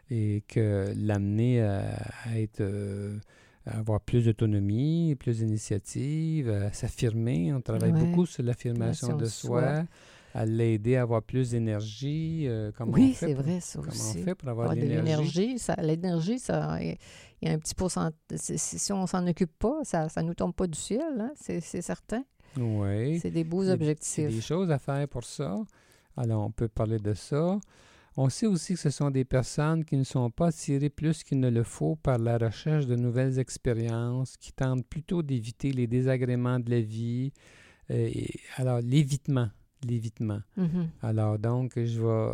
et 0.10 0.44
que 0.48 0.92
l'amener 0.96 1.62
à, 1.62 2.00
être 2.36 2.64
avoir 3.66 4.02
plus 4.02 4.26
d'autonomie, 4.26 5.16
plus 5.16 5.40
d'initiative, 5.40 6.50
à 6.50 6.74
s'affirmer. 6.74 7.54
On 7.54 7.62
travaille 7.62 7.92
beaucoup 7.92 8.26
sur 8.26 8.44
l'affirmation 8.44 9.16
de 9.16 9.26
soi, 9.26 9.84
à 10.34 10.46
l'aider 10.46 10.96
à 10.96 11.02
avoir 11.02 11.22
plus 11.22 11.52
d'énergie. 11.52 12.46
Euh, 12.48 12.72
oui, 12.88 13.14
c'est 13.18 13.34
vrai, 13.34 13.60
ça 13.60 13.80
comment 13.80 13.92
aussi. 13.92 14.20
on 14.20 14.24
fait 14.24 14.36
pour 14.36 14.50
avoir 14.50 14.76
de 14.76 14.82
l'énergie? 14.82 15.58
L'énergie, 15.80 16.40
ça, 16.40 16.82
il 16.82 16.98
y 17.42 17.50
a 17.50 17.54
un 17.54 17.60
petit 17.60 17.76
pourcentage. 17.76 18.14
Si 18.38 18.94
on 18.94 19.06
s'en 19.08 19.28
occupe 19.28 19.58
pas, 19.60 19.80
ça 19.84 20.08
ne 20.18 20.22
nous 20.24 20.34
tombe 20.34 20.54
pas 20.54 20.68
du 20.68 20.80
ciel, 20.80 21.20
hein, 21.20 21.32
c'est 21.36 21.82
certain. 21.82 22.24
Oui. 22.58 23.20
C'est 23.20 23.32
des 23.32 23.44
beaux 23.44 23.68
objectifs. 23.70 24.14
C'est 24.14 24.28
des 24.28 24.42
choses 24.42 24.72
à 24.72 24.80
faire 24.80 25.08
pour 25.08 25.24
ça. 25.24 25.64
Alors, 26.18 26.44
on 26.46 26.52
peut 26.52 26.68
parler 26.68 27.00
de 27.00 27.14
ça. 27.14 27.60
On 28.18 28.28
sait 28.30 28.48
aussi 28.48 28.74
que 28.74 28.80
ce 28.80 28.90
sont 28.90 29.10
des 29.10 29.24
personnes 29.24 29.86
qui 29.86 29.96
ne 29.96 30.04
sont 30.04 30.30
pas 30.30 30.48
attirées 30.48 30.90
plus 30.90 31.24
qu'il 31.24 31.40
ne 31.40 31.50
le 31.50 31.64
faut 31.64 31.96
par 31.96 32.18
la 32.18 32.38
recherche 32.38 32.86
de 32.86 32.96
nouvelles 32.96 33.40
expériences, 33.40 34.36
qui 34.36 34.52
tentent 34.52 34.86
plutôt 34.86 35.24
d'éviter 35.24 35.72
les 35.72 35.88
désagréments 35.88 36.60
de 36.60 36.70
la 36.70 36.82
vie. 36.82 37.32
Euh, 37.90 38.10
alors, 38.58 38.82
l'évitement, 38.82 39.50
l'évitement. 39.88 40.42
Mm-hmm. 40.58 40.88
Alors, 41.02 41.40
donc, 41.40 41.74
je 41.78 42.02
vais 42.02 42.34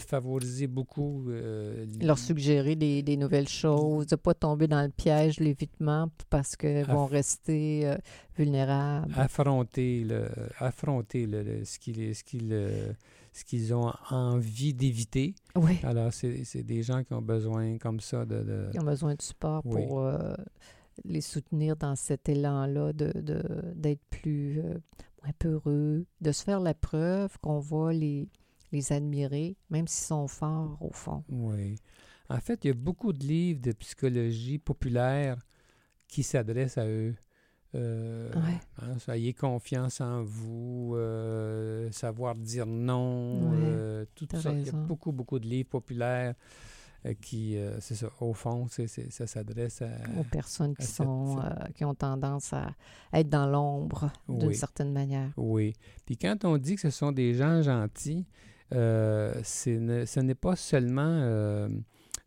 favoriser 0.00 0.66
beaucoup. 0.66 1.24
Euh, 1.28 1.86
Leur 2.00 2.18
suggérer 2.18 2.76
des, 2.76 3.02
des, 3.02 3.16
nouvelles 3.16 3.48
choses, 3.48 4.06
de 4.06 4.14
ne 4.14 4.20
pas 4.20 4.34
tomber 4.34 4.68
dans 4.68 4.82
le 4.82 4.90
piège, 4.90 5.40
l'évitement, 5.40 6.08
parce 6.30 6.56
qu'ils 6.56 6.84
vont 6.84 7.06
rester 7.06 7.86
euh, 7.86 7.96
vulnérables. 8.36 9.12
Affronter, 9.16 10.04
le, 10.04 10.28
affronter 10.58 11.26
le, 11.26 11.64
ce 11.64 11.78
qu'ils 11.78 12.14
ce 13.32 13.44
qu'ils 13.44 13.74
ont 13.74 13.92
envie 14.10 14.74
d'éviter. 14.74 15.34
Oui. 15.56 15.78
Alors, 15.82 16.12
c'est 16.12 16.62
des 16.62 16.82
gens 16.82 17.02
qui 17.02 17.14
ont 17.14 17.22
besoin 17.22 17.78
comme 17.78 18.00
ça 18.00 18.24
de... 18.24 18.68
Qui 18.70 18.78
ont 18.78 18.84
besoin 18.84 19.14
de 19.14 19.22
support 19.22 19.62
pour 19.62 20.00
euh, 20.00 20.34
les 21.04 21.22
soutenir 21.22 21.76
dans 21.76 21.96
cet 21.96 22.28
élan-là 22.28 22.92
d'être 22.92 23.24
de, 23.24 23.98
plus 24.10 24.60
euh, 24.60 24.78
moins 25.22 25.32
peureux, 25.38 26.06
de 26.20 26.32
se 26.32 26.44
faire 26.44 26.60
la 26.60 26.74
preuve 26.74 27.38
qu'on 27.40 27.58
va 27.58 27.92
les, 27.92 28.28
les 28.72 28.92
admirer, 28.92 29.56
même 29.70 29.86
s'ils 29.86 30.06
sont 30.06 30.26
forts 30.26 30.78
au 30.80 30.92
fond. 30.92 31.22
Oui. 31.28 31.76
En 32.28 32.40
fait, 32.40 32.64
il 32.64 32.68
y 32.68 32.70
a 32.70 32.74
beaucoup 32.74 33.12
de 33.12 33.24
livres 33.24 33.60
de 33.60 33.72
psychologie 33.72 34.58
populaire 34.58 35.36
qui 36.08 36.22
s'adressent 36.22 36.78
à 36.78 36.86
eux. 36.86 37.14
Euh, 37.74 38.30
hein, 38.82 38.98
soyez 38.98 39.32
confiance 39.32 40.00
en 40.02 40.22
vous, 40.22 40.92
euh, 40.94 41.90
savoir 41.90 42.34
dire 42.34 42.66
non, 42.66 43.52
euh, 43.54 44.04
tout 44.14 44.28
ça. 44.34 44.52
Il 44.52 44.66
y 44.66 44.68
a 44.68 44.72
beaucoup, 44.72 45.10
beaucoup 45.12 45.38
de 45.38 45.46
livres 45.46 45.70
populaires 45.70 46.34
qui, 47.20 47.58
c'est 47.80 47.96
ça, 47.96 48.08
au 48.20 48.32
fond, 48.32 48.68
c'est, 48.68 48.86
ça 48.86 49.26
s'adresse 49.26 49.82
aux 50.16 50.22
personnes 50.22 50.76
qui, 50.76 50.86
sont, 50.86 51.36
qui 51.74 51.84
ont 51.84 51.94
tendance 51.94 52.52
à 52.52 52.74
être 53.12 53.28
dans 53.28 53.48
l'ombre 53.48 54.12
d'une 54.28 54.54
certaine 54.54 54.92
manière. 54.92 55.30
Oui. 55.36 55.74
Puis 56.06 56.16
quand 56.16 56.44
on 56.44 56.58
dit 56.58 56.76
que 56.76 56.82
ce 56.82 56.90
sont 56.90 57.10
des 57.10 57.34
gens 57.34 57.60
gentils, 57.60 58.24
ce 58.72 60.20
n'est 60.20 60.34
pas 60.34 60.56
seulement 60.56 61.68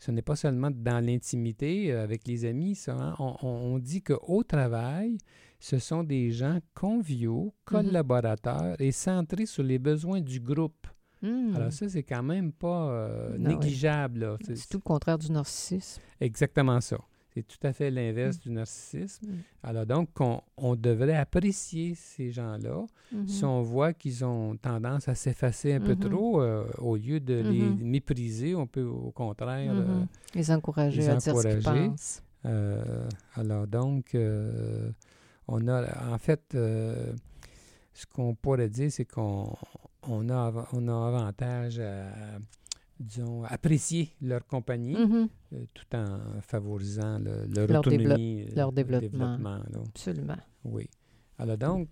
ce 0.05 0.12
n'est 0.12 0.21
pas 0.21 0.36
seulement 0.36 0.69
dans 0.71 1.03
l'intimité 1.03 1.91
euh, 1.91 2.03
avec 2.03 2.27
les 2.27 2.45
amis, 2.45 2.75
ça. 2.75 2.93
Hein. 2.93 3.15
On, 3.41 3.79
dit 3.79 4.03
qu'au 4.03 4.43
travail, 4.43 5.17
ce 5.60 5.79
sont 5.79 6.03
des 6.03 6.31
gens 6.31 6.60
conviaux, 6.75 7.47
mm-hmm. 7.47 7.65
collaborateurs 7.65 8.75
et 8.79 8.91
centrés 8.91 9.47
sur 9.47 9.63
les 9.63 9.79
besoins 9.79 10.21
du 10.21 10.39
groupe. 10.39 10.86
Mm. 11.23 11.55
Alors 11.55 11.71
ça, 11.73 11.89
c'est 11.89 12.03
quand 12.03 12.21
même 12.21 12.51
pas 12.51 12.89
euh, 12.89 13.38
négligeable. 13.38 14.38
C'est 14.43 14.69
tout 14.69 14.77
le 14.77 14.84
contraire 14.84 15.17
du 15.17 15.31
narcissisme. 15.31 16.01
Exactement 16.21 16.79
ça. 16.81 16.99
C'est 17.36 17.43
tout 17.45 17.67
à 17.67 17.74
fait 17.74 17.91
l'inverse 17.91 18.38
mm. 18.38 18.39
du 18.39 18.52
narcissisme. 18.52 19.28
Mm. 19.28 19.34
Alors 19.63 19.86
donc, 19.86 20.10
on, 20.58 20.76
devrait 20.76 21.17
apprécier 21.17 21.93
ces 21.93 22.32
gens-là 22.32 22.86
mm-hmm. 23.13 23.28
si 23.28 23.43
on 23.43 23.62
voit 23.62 23.91
qu'ils 23.93 24.24
ont 24.24 24.56
tendance 24.56 25.10
à 25.10 25.15
s'effacer 25.15 25.74
un 25.74 25.82
peu 25.82 25.98
trop, 25.98 26.41
euh, 26.41 26.65
au 26.78 26.95
lieu 26.95 27.19
de 27.19 27.34
les 27.34 27.69
mépriser, 27.84 28.56
on 28.56 28.67
peut 28.67 28.86
au 28.86 29.12
contraire 29.12 29.74
euh, 29.74 30.04
les 30.34 30.50
encourager 30.50 31.08
à 31.10 31.15
dire 31.17 31.36
ce 31.38 31.48
qu'ils 31.48 31.63
pensent. 31.63 32.24
Euh, 32.45 33.06
alors 33.36 33.67
donc, 33.67 34.15
on 35.50 35.67
a 35.67 36.13
en 36.13 36.17
fait, 36.17 36.41
ce 36.54 38.06
qu'on 38.13 38.34
pourrait 38.34 38.69
dire, 38.69 38.91
c'est 38.91 39.06
qu'on 39.06 39.54
on 40.08 40.30
a, 40.30 40.67
on 40.71 40.88
a 40.88 41.08
avantage 41.08 41.80
à 41.80 42.06
disons, 42.99 43.43
apprécier 43.43 44.10
leur 44.21 44.45
compagnie 44.45 44.95
mm-hmm. 44.95 45.27
euh, 45.53 45.65
tout 45.73 45.95
en 45.95 46.19
favorisant 46.41 47.19
leur, 47.19 47.79
autonomie, 47.79 48.47
leur 48.55 48.71
développement. 48.71 49.38
Absolument. 49.88 50.38
Oui. 50.63 50.89
Alors 51.38 51.58
donc, 51.58 51.89